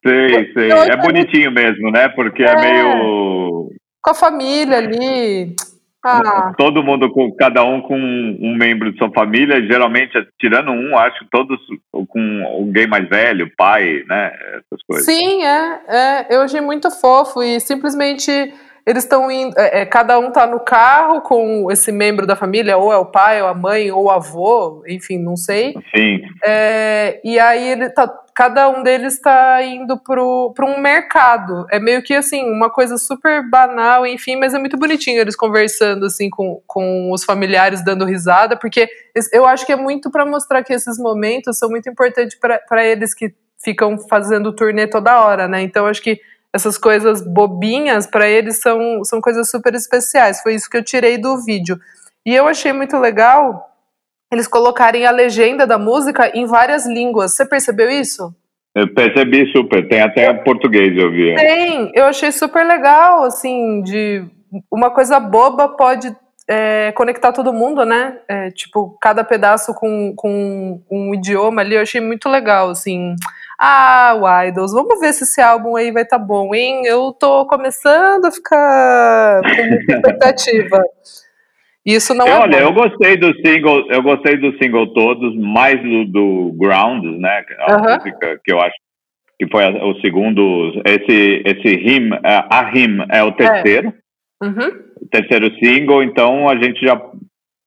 Sei, 0.07 0.53
sei. 0.53 0.71
É 0.71 0.97
bonitinho 0.97 1.51
mesmo, 1.51 1.91
né? 1.91 2.09
Porque 2.09 2.43
é, 2.45 2.51
é 2.51 2.61
meio. 2.61 3.71
Com 4.01 4.11
a 4.11 4.15
família 4.15 4.79
ali. 4.79 5.57
Ah. 6.05 6.53
Todo 6.57 6.83
mundo, 6.83 7.11
com 7.11 7.33
cada 7.33 7.65
um 7.65 7.83
com 7.83 7.99
um 7.99 8.57
membro 8.57 8.93
de 8.93 8.99
sua 8.99 9.11
família, 9.11 9.61
geralmente, 9.67 10.13
tirando 10.39 10.71
um, 10.71 10.97
acho 10.97 11.19
que 11.19 11.31
todos 11.31 11.59
com 11.91 12.45
alguém 12.47 12.87
mais 12.87 13.09
velho, 13.09 13.51
pai, 13.57 14.05
né? 14.09 14.33
Essas 14.55 14.83
coisas. 14.87 15.05
Sim, 15.05 15.43
é, 15.45 15.81
é. 15.89 16.27
Eu 16.31 16.43
achei 16.43 16.61
muito 16.61 16.89
fofo 16.91 17.43
e 17.43 17.59
simplesmente 17.59 18.31
eles 18.89 19.05
estão 19.05 19.31
indo. 19.31 19.55
É, 19.59 19.83
é, 19.83 19.87
cada 19.87 20.19
um 20.19 20.33
tá 20.33 20.47
no 20.47 20.61
carro 20.61 21.21
com 21.21 21.71
esse 21.71 21.93
membro 21.93 22.27
da 22.27 22.35
família, 22.35 22.79
ou 22.79 22.91
é 22.91 22.97
o 22.97 23.05
pai, 23.05 23.43
ou 23.43 23.47
a 23.47 23.53
mãe, 23.53 23.93
ou 23.93 24.05
o 24.05 24.11
avô, 24.11 24.83
enfim, 24.89 25.19
não 25.19 25.37
sei. 25.37 25.75
Sim. 25.95 26.23
É, 26.43 27.21
e 27.23 27.39
aí 27.39 27.69
ele 27.69 27.91
tá 27.91 28.11
cada 28.35 28.69
um 28.71 28.85
deles 28.85 29.15
está 29.15 29.61
indo 29.63 29.99
para 29.99 30.65
um 30.65 30.81
mercado. 30.81 31.67
É 31.71 31.79
meio 31.79 32.03
que 32.03 32.15
assim, 32.15 32.49
uma 32.49 32.71
coisa 32.71 32.97
super 32.97 33.43
banal, 33.51 34.07
enfim, 34.07 34.37
mas 34.37 34.55
é 34.55 34.59
muito 34.59 34.79
bonitinho 34.79 35.21
eles 35.21 35.37
conversando 35.37 36.07
assim 36.07 36.31
com, 36.31 36.63
com 36.65 37.11
os 37.13 37.25
familiares, 37.25 37.85
dando 37.85 38.05
risada, 38.05 38.57
porque 38.57 38.89
eu 39.33 39.45
acho 39.45 39.67
que 39.67 39.73
é 39.73 39.77
muito 39.77 40.09
para 40.09 40.25
mostrar 40.25 40.63
que 40.63 40.73
esses 40.73 40.99
momentos 40.99 41.59
são 41.59 41.69
muito 41.69 41.91
importantes 41.91 42.39
para 42.39 42.87
eles 42.87 43.13
que 43.13 43.35
ficam 43.63 43.99
fazendo 43.99 44.55
turnê 44.55 44.87
toda 44.87 45.21
hora, 45.21 45.49
né? 45.49 45.61
Então 45.61 45.85
acho 45.87 46.01
que 46.01 46.21
essas 46.55 46.79
coisas 46.79 47.21
bobinhas 47.27 48.07
para 48.07 48.29
eles 48.29 48.61
são, 48.61 49.05
são 49.05 49.21
coisas 49.21 49.51
super 49.51 49.75
especiais. 49.75 50.41
Foi 50.41 50.55
isso 50.55 50.69
que 50.69 50.77
eu 50.77 50.85
tirei 50.85 51.19
do 51.19 51.43
vídeo. 51.45 51.79
E 52.27 52.35
eu 52.35 52.47
achei 52.47 52.73
muito 52.73 52.97
legal 52.99 53.67
eles 54.33 54.47
colocarem 54.47 55.07
a 55.07 55.11
legenda 55.11 55.67
da 55.67 55.79
música 55.79 56.31
em 56.35 56.47
várias 56.47 56.87
línguas. 56.87 57.35
Você 57.35 57.47
percebeu 57.47 57.91
isso? 57.91 58.35
Eu 58.75 58.93
percebi 58.95 59.51
super, 59.51 59.89
tem 59.89 60.01
até 60.01 60.29
eu, 60.29 60.43
português, 60.43 60.97
eu 60.97 61.11
vi. 61.11 61.35
Tem, 61.35 61.91
eu 61.95 62.05
achei 62.05 62.31
super 62.31 62.65
legal, 62.65 63.25
assim, 63.25 63.83
de 63.83 64.25
uma 64.71 64.91
coisa 64.91 65.19
boba 65.19 65.71
pode 65.71 66.15
é, 66.49 66.93
conectar 66.93 67.33
todo 67.33 67.53
mundo, 67.53 67.85
né? 67.85 68.19
É, 68.29 68.51
tipo, 68.51 68.97
cada 69.01 69.25
pedaço 69.25 69.75
com, 69.75 70.15
com 70.15 70.81
um 70.91 71.15
idioma 71.15 71.61
ali, 71.61 71.75
eu 71.75 71.83
achei 71.83 72.01
muito 72.01 72.29
legal, 72.29 72.71
assim. 72.71 73.17
Ah, 73.61 74.15
o 74.15 74.47
Idols, 74.47 74.73
vamos 74.73 75.01
ver 75.01 75.13
se 75.13 75.25
esse 75.25 75.41
álbum 75.41 75.75
aí 75.75 75.91
vai 75.91 76.05
estar 76.05 76.19
tá 76.19 76.25
bom, 76.25 76.55
hein? 76.55 76.83
Eu 76.87 77.13
tô 77.13 77.45
começando 77.47 78.25
a 78.25 78.31
ficar 78.31 79.41
com 79.43 79.67
muita 79.69 79.93
expectativa. 79.93 80.83
Isso 81.85 82.15
não 82.15 82.27
é 82.27 82.39
Olha, 82.39 82.59
bom. 82.59 82.65
eu 82.65 82.73
gostei 82.73 83.17
do 83.17 83.35
single, 83.45 83.91
eu 83.91 84.03
gostei 84.03 84.37
do 84.37 84.57
single 84.59 84.93
todos, 84.93 85.37
mais 85.37 85.83
do, 85.83 86.05
do 86.05 86.53
Ground, 86.57 87.05
né? 87.19 87.45
A 87.59 87.75
uh 87.75 87.81
-huh. 87.81 87.95
música 87.95 88.41
que 88.45 88.53
eu 88.53 88.61
acho 88.61 88.77
que 89.39 89.49
foi 89.49 89.65
o 89.65 90.01
segundo, 90.01 90.83
esse 90.85 91.43
esse 91.45 91.69
him, 91.69 92.11
a 92.25 92.71
him 92.75 92.99
é 93.11 93.23
o 93.23 93.33
terceiro. 93.33 93.93
É. 94.43 94.47
Uhum. 94.47 94.69
O 95.01 95.07
terceiro 95.11 95.53
single, 95.59 96.03
então 96.03 96.49
a 96.49 96.57
gente 96.57 96.85
já 96.85 97.01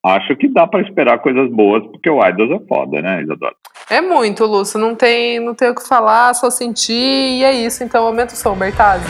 acho 0.03 0.35
que 0.35 0.47
dá 0.47 0.65
para 0.65 0.81
esperar 0.81 1.19
coisas 1.19 1.49
boas, 1.51 1.83
porque 1.87 2.09
o 2.09 2.25
Idols 2.25 2.51
é 2.51 2.67
foda, 2.67 3.01
né, 3.01 3.21
Isadora? 3.21 3.55
É 3.89 4.01
muito, 4.01 4.45
Lúcio, 4.45 4.79
não 4.79 4.95
tem, 4.95 5.39
não 5.39 5.53
tem 5.53 5.69
o 5.69 5.75
que 5.75 5.87
falar, 5.87 6.33
só 6.33 6.49
sentir, 6.49 6.93
e 6.93 7.43
é 7.43 7.53
isso, 7.53 7.83
então 7.83 8.05
aumenta 8.05 8.33
o 8.33 8.37
som, 8.37 8.55
Bertazzi. 8.55 9.05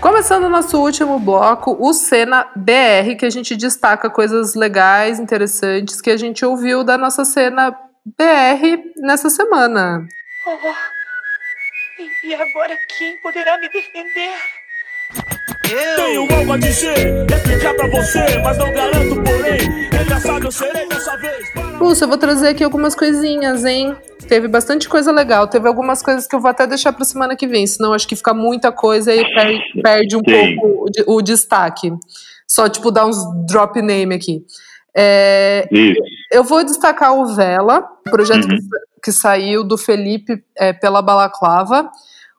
Começando 0.00 0.44
o 0.44 0.48
nosso 0.48 0.80
último 0.80 1.18
bloco, 1.18 1.76
o 1.80 1.92
Cena 1.92 2.46
BR, 2.54 3.16
que 3.18 3.26
a 3.26 3.30
gente 3.30 3.56
destaca 3.56 4.08
coisas 4.08 4.54
legais, 4.54 5.18
interessantes 5.18 6.00
que 6.00 6.10
a 6.10 6.16
gente 6.16 6.44
ouviu 6.44 6.84
da 6.84 6.96
nossa 6.96 7.24
cena 7.24 7.76
BR 8.04 8.78
nessa 8.98 9.28
semana. 9.28 10.06
E 11.98 12.34
agora 12.34 12.78
quem 12.98 13.16
poderá 13.22 13.56
me 13.56 13.70
defender? 13.70 14.34
Eu 15.70 15.96
tenho 15.96 16.34
algo 16.34 16.52
a 16.52 16.58
dizer, 16.58 17.24
explicar 17.30 17.74
pra 17.74 17.86
você, 17.88 18.38
mas 18.44 18.58
não 18.58 18.70
garanto, 18.70 19.14
porém, 19.22 19.86
engraçado 20.02 20.44
eu 20.44 20.52
serei 20.52 20.86
dessa 20.86 21.16
vez. 21.16 21.54
Lúcio, 21.80 22.04
eu 22.04 22.08
vou 22.08 22.18
trazer 22.18 22.48
aqui 22.48 22.62
algumas 22.62 22.94
coisinhas, 22.94 23.64
hein? 23.64 23.96
Teve 24.28 24.46
bastante 24.46 24.90
coisa 24.90 25.10
legal. 25.10 25.48
Teve 25.48 25.68
algumas 25.68 26.02
coisas 26.02 26.26
que 26.26 26.36
eu 26.36 26.40
vou 26.40 26.50
até 26.50 26.66
deixar 26.66 26.92
para 26.92 27.04
semana 27.06 27.34
que 27.34 27.46
vem, 27.46 27.66
senão 27.66 27.94
acho 27.94 28.06
que 28.06 28.16
fica 28.16 28.34
muita 28.34 28.70
coisa 28.70 29.14
e 29.14 29.24
perde, 29.34 29.82
perde 29.82 30.16
um 30.16 30.20
Sim. 30.20 30.56
pouco 30.56 30.86
o, 31.06 31.16
o, 31.16 31.22
destaque. 31.22 31.90
Só, 32.46 32.68
tipo, 32.68 32.90
dar 32.90 33.06
uns 33.06 33.16
drop 33.46 33.80
name 33.80 34.14
aqui. 34.14 34.44
É, 34.94 35.66
eu 36.30 36.44
vou 36.44 36.62
destacar 36.62 37.14
o 37.14 37.34
Vela, 37.34 37.86
projeto 38.10 38.48
uhum. 38.48 38.58
que, 39.02 39.12
saiu 39.12 39.62
do 39.62 39.76
Felipe 39.76 40.42
é, 40.56 40.72
pela 40.72 41.02
Balaclava. 41.02 41.90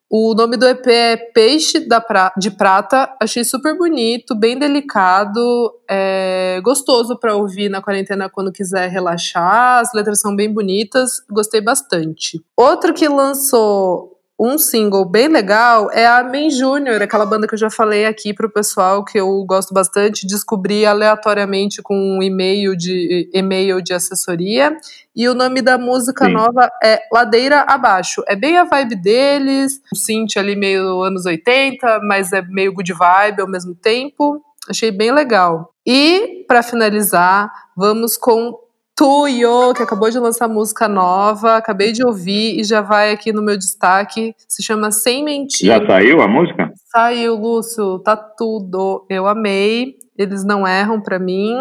O 0.10 0.34
nome 0.34 0.56
do 0.56 0.66
EP 0.66 0.88
é 0.88 1.18
Peixe 1.18 1.86
pra 2.08 2.32
de 2.38 2.50
Prata. 2.50 3.14
Achei 3.22 3.44
super 3.44 3.78
bonito, 3.78 4.34
bem 4.34 4.58
delicado, 4.58 5.74
é 5.90 6.62
gostoso 6.64 7.18
para 7.20 7.36
ouvir 7.36 7.70
na 7.70 7.82
quarentena 7.82 8.30
quando 8.30 8.52
quiser 8.52 8.90
relaxar. 8.90 9.80
As 9.80 9.94
letras 9.94 10.22
são 10.22 10.34
bem 10.34 10.52
bonitas, 10.52 11.22
gostei 11.30 11.60
bastante. 11.60 12.42
Outro 12.56 12.94
que 12.94 13.08
lançou 13.10 14.17
um 14.40 14.58
single 14.58 15.04
bem 15.04 15.28
legal 15.28 15.90
é 15.92 16.06
a 16.06 16.24
Men 16.24 16.52
Júnior, 16.52 17.02
aquela 17.02 17.26
banda 17.26 17.48
que 17.48 17.56
eu 17.56 17.58
já 17.58 17.72
falei 17.72 18.06
aqui 18.06 18.34
pro 18.34 18.52
pessoal 18.52 19.04
que 19.04 19.20
eu 19.20 19.44
gosto 19.46 19.74
bastante, 19.74 20.28
descobri 20.28 20.86
aleatoriamente 20.86 21.82
com 21.82 21.96
um 21.96 22.22
e-mail 22.22 22.76
de 22.76 23.30
e-mail 23.34 23.82
de 23.82 23.94
assessoria. 23.94 24.78
E 25.16 25.28
o 25.28 25.34
nome 25.34 25.64
da 25.64 25.78
música 25.80 26.26
Sim. 26.26 26.34
nova 26.34 26.70
é 26.84 27.02
Ladeira 27.12 27.66
Abaixo. 27.68 28.24
É 28.28 28.36
bem 28.36 28.58
a 28.58 28.64
vibe 28.64 28.96
deles, 28.96 29.82
um 29.92 29.98
synth 29.98 30.38
ali 30.38 30.56
meio 30.56 31.02
anos 31.02 31.26
80, 31.26 32.02
mas 32.04 32.32
é 32.32 32.42
meio 32.44 32.74
good 32.74 32.94
vibe 32.94 33.42
ao 33.42 33.50
mesmo 33.50 33.74
tempo. 33.74 34.40
Achei 34.70 34.92
bem 34.92 35.12
legal. 35.12 35.74
E 35.84 36.46
para 36.48 36.62
finalizar, 36.62 37.52
vamos 37.76 38.16
com 38.18 38.54
Tuyo, 38.98 39.76
que 39.76 39.84
acabou 39.84 40.10
de 40.10 40.18
lançar 40.18 40.48
música 40.48 40.88
nova, 40.88 41.56
acabei 41.56 41.92
de 41.92 42.04
ouvir 42.04 42.60
e 42.60 42.64
já 42.64 42.82
vai 42.82 43.12
aqui 43.12 43.32
no 43.32 43.44
meu 43.44 43.56
destaque. 43.56 44.34
Se 44.48 44.64
chama 44.64 44.90
Sem 44.90 45.24
Mentir. 45.24 45.68
Já 45.68 45.86
saiu 45.86 46.20
a 46.20 46.28
música? 46.28 46.72
Saiu, 46.92 47.36
Lúcio, 47.36 48.00
tá 48.00 48.18
tudo. 48.18 49.06
Eu 49.08 49.28
amei, 49.28 49.98
eles 50.18 50.44
não 50.44 50.68
erram 50.68 51.00
para 51.00 51.20
mim. 51.20 51.54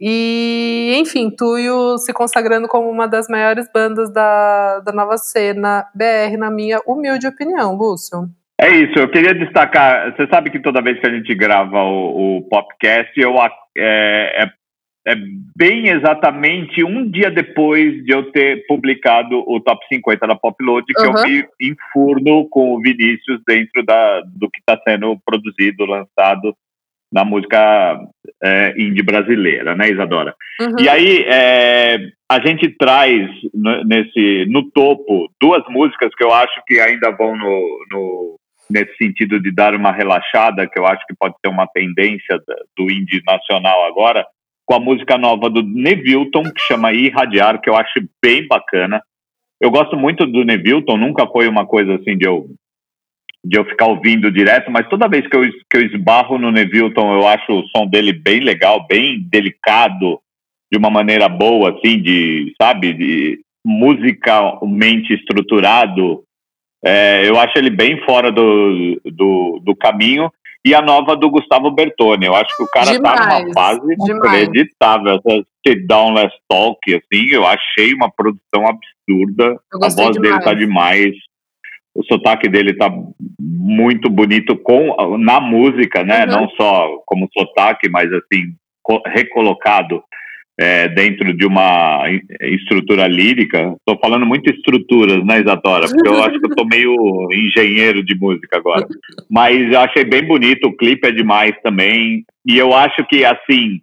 E, 0.00 0.96
enfim, 0.98 1.28
Tuyo 1.28 1.98
se 1.98 2.14
consagrando 2.14 2.66
como 2.66 2.88
uma 2.88 3.06
das 3.06 3.28
maiores 3.28 3.70
bandas 3.70 4.10
da, 4.10 4.80
da 4.80 4.92
nova 4.92 5.18
cena 5.18 5.84
BR, 5.94 6.38
na 6.38 6.50
minha 6.50 6.80
humilde 6.86 7.26
opinião, 7.26 7.76
Lúcio. 7.76 8.26
É 8.58 8.70
isso, 8.70 8.98
eu 8.98 9.10
queria 9.10 9.34
destacar. 9.34 10.14
Você 10.16 10.26
sabe 10.28 10.50
que 10.50 10.60
toda 10.60 10.80
vez 10.80 10.98
que 10.98 11.06
a 11.06 11.12
gente 11.12 11.34
grava 11.34 11.76
o, 11.76 12.38
o 12.38 12.48
podcast, 12.48 13.12
eu 13.20 13.34
é, 13.76 14.44
é 14.44 14.63
é 15.06 15.14
bem 15.56 15.88
exatamente 15.88 16.82
um 16.82 17.08
dia 17.08 17.30
depois 17.30 18.02
de 18.04 18.12
eu 18.12 18.32
ter 18.32 18.66
publicado 18.66 19.44
o 19.46 19.60
Top 19.60 19.84
50 19.86 20.26
da 20.26 20.34
Popload, 20.34 20.86
que 20.86 21.06
uhum. 21.06 21.18
eu 21.18 21.22
me 21.22 21.48
enfurno 21.60 22.48
com 22.48 22.74
o 22.74 22.80
Vinícius 22.80 23.40
dentro 23.46 23.84
da, 23.84 24.20
do 24.20 24.50
que 24.50 24.60
está 24.60 24.80
sendo 24.82 25.18
produzido, 25.24 25.84
lançado 25.84 26.56
na 27.12 27.24
música 27.24 28.00
é, 28.42 28.74
indie 28.76 29.02
brasileira, 29.02 29.76
né, 29.76 29.90
Isadora? 29.90 30.34
Uhum. 30.60 30.80
E 30.80 30.88
aí 30.88 31.24
é, 31.28 31.98
a 32.28 32.40
gente 32.40 32.68
traz 32.76 33.28
nesse 33.86 34.46
no 34.48 34.70
topo 34.70 35.30
duas 35.40 35.62
músicas 35.68 36.14
que 36.16 36.24
eu 36.24 36.32
acho 36.32 36.62
que 36.66 36.80
ainda 36.80 37.10
vão 37.10 37.36
no, 37.36 37.86
no, 37.90 38.36
nesse 38.70 38.96
sentido 38.96 39.38
de 39.40 39.54
dar 39.54 39.74
uma 39.74 39.92
relaxada, 39.92 40.66
que 40.66 40.78
eu 40.78 40.86
acho 40.86 41.06
que 41.06 41.14
pode 41.14 41.34
ser 41.44 41.48
uma 41.48 41.66
tendência 41.66 42.40
do 42.76 42.90
indie 42.90 43.22
nacional 43.26 43.84
agora, 43.86 44.26
com 44.66 44.74
a 44.74 44.80
música 44.80 45.18
nova 45.18 45.50
do 45.50 45.62
Nevilton, 45.62 46.42
que 46.44 46.60
chama 46.62 46.92
Irradiar, 46.92 47.60
que 47.60 47.68
eu 47.68 47.76
acho 47.76 48.00
bem 48.22 48.46
bacana. 48.46 49.02
Eu 49.60 49.70
gosto 49.70 49.96
muito 49.96 50.26
do 50.26 50.44
Nevilton, 50.44 50.96
nunca 50.96 51.26
foi 51.26 51.48
uma 51.48 51.66
coisa 51.66 51.94
assim 51.94 52.16
de 52.16 52.26
eu, 52.26 52.48
de 53.44 53.58
eu 53.58 53.64
ficar 53.64 53.86
ouvindo 53.86 54.30
direto, 54.30 54.70
mas 54.70 54.88
toda 54.88 55.08
vez 55.08 55.26
que 55.26 55.36
eu, 55.36 55.42
que 55.70 55.76
eu 55.76 55.82
esbarro 55.82 56.38
no 56.38 56.50
Nevilton, 56.50 57.14
eu 57.14 57.26
acho 57.26 57.52
o 57.52 57.66
som 57.68 57.86
dele 57.86 58.12
bem 58.12 58.40
legal, 58.40 58.86
bem 58.86 59.20
delicado, 59.30 60.20
de 60.72 60.78
uma 60.78 60.90
maneira 60.90 61.28
boa, 61.28 61.70
assim, 61.70 62.00
de, 62.00 62.52
sabe, 62.60 62.92
de 62.94 63.40
musicalmente 63.64 65.14
estruturado. 65.14 66.24
É, 66.84 67.28
eu 67.28 67.38
acho 67.38 67.56
ele 67.56 67.70
bem 67.70 68.04
fora 68.04 68.30
do, 68.30 69.00
do, 69.04 69.60
do 69.64 69.76
caminho 69.76 70.30
e 70.64 70.74
a 70.74 70.80
nova 70.80 71.14
do 71.14 71.30
Gustavo 71.30 71.70
Bertoni. 71.70 72.26
Eu 72.26 72.34
acho 72.34 72.56
que 72.56 72.62
o 72.62 72.68
cara 72.68 72.90
demais, 72.90 73.20
tá 73.20 73.40
numa 73.40 73.52
fase 73.52 73.80
inacreditável. 73.92 75.20
Essa 75.26 75.76
Down 75.86 76.14
Let's 76.14 76.34
Talk, 76.48 76.94
assim, 76.94 77.28
eu 77.30 77.46
achei 77.46 77.94
uma 77.94 78.10
produção 78.10 78.66
absurda. 78.66 79.60
A 79.74 79.88
voz 79.88 79.94
demais. 79.94 80.16
dele 80.20 80.40
tá 80.40 80.54
demais. 80.54 81.14
O 81.94 82.02
sotaque 82.04 82.48
dele 82.48 82.74
tá 82.74 82.90
muito 83.38 84.10
bonito 84.10 84.56
com 84.56 85.16
na 85.18 85.40
música, 85.40 86.02
né? 86.02 86.24
Uhum. 86.24 86.30
Não 86.30 86.48
só 86.50 87.02
como 87.06 87.28
sotaque, 87.32 87.88
mas 87.88 88.12
assim, 88.12 88.54
recolocado 89.06 90.02
é, 90.58 90.88
dentro 90.88 91.32
de 91.34 91.46
uma 91.46 92.04
estrutura 92.40 93.06
lírica. 93.06 93.74
Estou 93.78 93.98
falando 94.00 94.24
muito 94.24 94.50
estruturas, 94.52 95.24
né, 95.24 95.40
Isadora? 95.40 95.86
Porque 95.88 96.08
eu 96.08 96.22
acho 96.22 96.38
que 96.38 96.46
eu 96.46 96.50
estou 96.50 96.66
meio 96.66 96.94
engenheiro 97.32 98.04
de 98.04 98.14
música 98.14 98.56
agora. 98.56 98.86
Mas 99.30 99.72
eu 99.72 99.80
achei 99.80 100.04
bem 100.04 100.26
bonito, 100.26 100.68
o 100.68 100.76
clipe 100.76 101.08
é 101.08 101.12
demais 101.12 101.54
também. 101.62 102.24
E 102.46 102.56
eu 102.56 102.74
acho 102.74 103.04
que, 103.06 103.24
assim, 103.24 103.80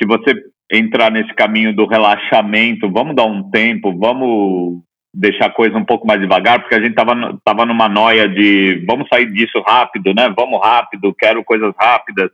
se 0.00 0.06
você 0.06 0.34
entrar 0.72 1.10
nesse 1.10 1.34
caminho 1.34 1.74
do 1.74 1.86
relaxamento, 1.86 2.90
vamos 2.90 3.14
dar 3.14 3.26
um 3.26 3.50
tempo, 3.50 3.96
vamos 3.96 4.80
deixar 5.14 5.46
a 5.46 5.50
coisa 5.50 5.76
um 5.76 5.84
pouco 5.84 6.06
mais 6.06 6.18
devagar, 6.18 6.60
porque 6.60 6.74
a 6.74 6.80
gente 6.80 6.94
tava, 6.94 7.38
tava 7.44 7.66
numa 7.66 7.86
noia 7.86 8.26
de 8.26 8.82
vamos 8.86 9.06
sair 9.12 9.30
disso 9.30 9.60
rápido, 9.60 10.14
né? 10.14 10.32
Vamos 10.34 10.58
rápido, 10.58 11.14
quero 11.14 11.44
coisas 11.44 11.74
rápidas 11.78 12.30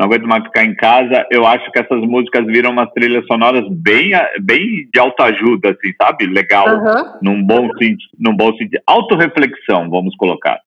não 0.00 0.06
aguento 0.06 0.26
mais 0.26 0.42
ficar 0.44 0.64
em 0.64 0.74
casa. 0.74 1.26
Eu 1.30 1.46
acho 1.46 1.70
que 1.70 1.78
essas 1.78 2.00
músicas 2.00 2.46
viram 2.46 2.70
umas 2.70 2.90
trilhas 2.92 3.26
sonoras 3.26 3.68
bem, 3.68 4.12
bem 4.40 4.88
de 4.92 4.98
autoajuda, 4.98 5.72
assim, 5.72 5.92
sabe? 6.00 6.24
Legal. 6.24 6.66
Uhum. 6.66 7.18
Num 7.20 7.44
bom 7.44 7.68
sentido, 7.74 8.10
num 8.18 8.34
bom 8.34 8.50
sentido. 8.52 8.80
Autoreflexão, 8.86 9.90
vamos 9.90 10.16
colocar. 10.16 10.58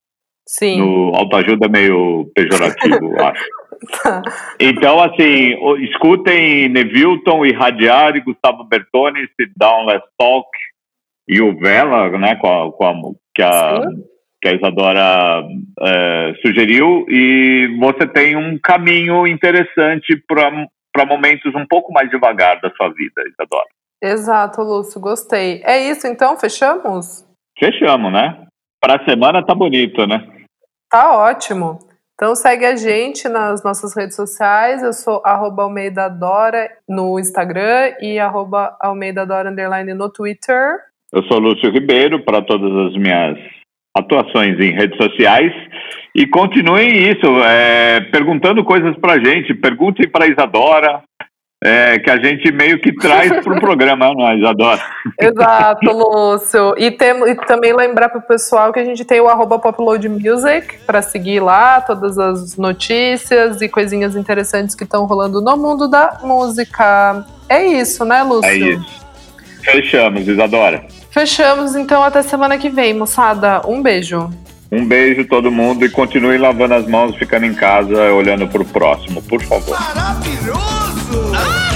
Sim. 0.47 0.79
No 0.79 1.15
autoajuda 1.15 1.65
é 1.65 1.69
meio 1.69 2.29
pejorativo, 2.35 3.15
acho. 3.25 3.43
Tá. 4.03 4.21
Então, 4.59 5.01
assim, 5.01 5.55
escutem 5.79 6.69
Nevilton, 6.69 7.43
e 7.43 7.53
Gustavo 8.23 8.63
Bertoni, 8.65 9.21
Sit 9.35 9.51
Down, 9.57 9.87
Let's 9.87 10.07
Talk 10.15 10.47
e 11.27 11.41
o 11.41 11.57
Vela, 11.57 12.09
né, 12.19 12.35
com 12.35 12.47
a, 12.47 12.71
com 12.71 12.85
a, 12.85 12.93
que 13.33 13.41
a 13.41 13.81
que 14.43 14.49
a 14.49 14.55
Isadora 14.55 15.47
é, 15.81 16.33
sugeriu, 16.45 17.05
e 17.07 17.77
você 17.79 18.05
tem 18.05 18.35
um 18.35 18.59
caminho 18.61 19.25
interessante 19.25 20.21
para 20.27 21.05
momentos 21.05 21.55
um 21.55 21.65
pouco 21.65 21.93
mais 21.93 22.09
devagar 22.09 22.59
da 22.59 22.69
sua 22.71 22.89
vida, 22.89 23.23
Isadora. 23.25 23.69
Exato, 24.03 24.61
Lúcio, 24.61 24.99
gostei. 24.99 25.61
É 25.63 25.89
isso, 25.89 26.05
então, 26.07 26.37
fechamos? 26.37 27.25
Fechamos, 27.57 28.11
né? 28.11 28.45
Para 28.81 29.01
a 29.01 29.05
semana 29.05 29.45
tá 29.45 29.55
bonito, 29.55 30.05
né? 30.05 30.27
Tá 30.91 31.17
ótimo. 31.17 31.79
Então 32.13 32.35
segue 32.35 32.65
a 32.65 32.75
gente 32.75 33.29
nas 33.29 33.63
nossas 33.63 33.95
redes 33.95 34.17
sociais. 34.17 34.83
Eu 34.83 34.91
sou 34.91 35.21
arroba 35.25 35.63
Almeida 35.63 36.09
Dora 36.09 36.69
no 36.87 37.17
Instagram 37.17 37.95
e 38.01 38.19
arroba 38.19 38.75
Almeida 38.81 39.25
Dora 39.25 39.49
underline 39.49 39.93
no 39.93 40.11
Twitter. 40.11 40.79
Eu 41.13 41.23
sou 41.23 41.39
Lúcio 41.39 41.71
Ribeiro 41.71 42.23
para 42.25 42.41
todas 42.41 42.71
as 42.87 43.01
minhas 43.01 43.37
atuações 43.95 44.59
em 44.59 44.71
redes 44.71 44.97
sociais. 44.97 45.51
E 46.15 46.27
continuem 46.27 47.09
isso, 47.09 47.25
é, 47.43 48.01
perguntando 48.11 48.63
coisas 48.63 48.95
para 48.97 49.13
a 49.13 49.19
gente. 49.19 49.53
Perguntem 49.53 50.07
para 50.07 50.27
Isadora, 50.27 51.01
é, 51.63 51.97
que 51.97 52.09
a 52.11 52.21
gente 52.21 52.51
meio 52.51 52.77
que 52.79 52.91
traz 52.93 53.31
para 53.41 53.53
o 53.53 53.59
programa, 53.59 54.13
nós 54.13 54.39
né, 54.39 54.47
adora. 54.47 54.81
Exato, 55.19 55.91
Lúcio. 55.91 56.75
E, 56.77 56.91
tem, 56.91 57.11
e 57.29 57.35
também 57.47 57.73
lembrar 57.73 58.09
para 58.09 58.19
o 58.19 58.27
pessoal 58.27 58.73
que 58.73 58.79
a 58.79 58.85
gente 58.85 59.05
tem 59.05 59.21
o 59.21 59.29
arroba 59.29 59.57
Popload 59.57 60.07
Music 60.09 60.77
para 60.85 61.01
seguir 61.01 61.39
lá 61.39 61.79
todas 61.79 62.19
as 62.19 62.57
notícias 62.57 63.61
e 63.61 63.69
coisinhas 63.69 64.15
interessantes 64.15 64.75
que 64.75 64.83
estão 64.83 65.05
rolando 65.05 65.41
no 65.41 65.55
mundo 65.55 65.87
da 65.87 66.19
música. 66.21 67.25
É 67.47 67.65
isso, 67.65 68.03
né, 68.03 68.23
Lúcio? 68.23 68.49
É 68.49 68.55
isso. 68.55 69.03
Fechamos, 69.63 70.27
Isadora. 70.27 70.83
Fechamos, 71.13 71.75
então 71.75 72.03
até 72.03 72.23
semana 72.23 72.57
que 72.57 72.69
vem, 72.69 72.91
moçada. 72.91 73.61
Um 73.67 73.83
beijo. 73.83 74.31
Um 74.71 74.83
beijo 74.83 75.23
todo 75.25 75.51
mundo 75.51 75.85
e 75.85 75.89
continue 75.89 76.39
lavando 76.39 76.73
as 76.73 76.87
mãos, 76.87 77.15
ficando 77.15 77.45
em 77.45 77.53
casa, 77.53 78.11
olhando 78.11 78.47
para 78.47 78.63
o 78.63 78.65
próximo, 78.65 79.21
por 79.21 79.39
favor. 79.43 79.79
Maravilhoso! 79.79 81.31
Ah! 81.35 81.73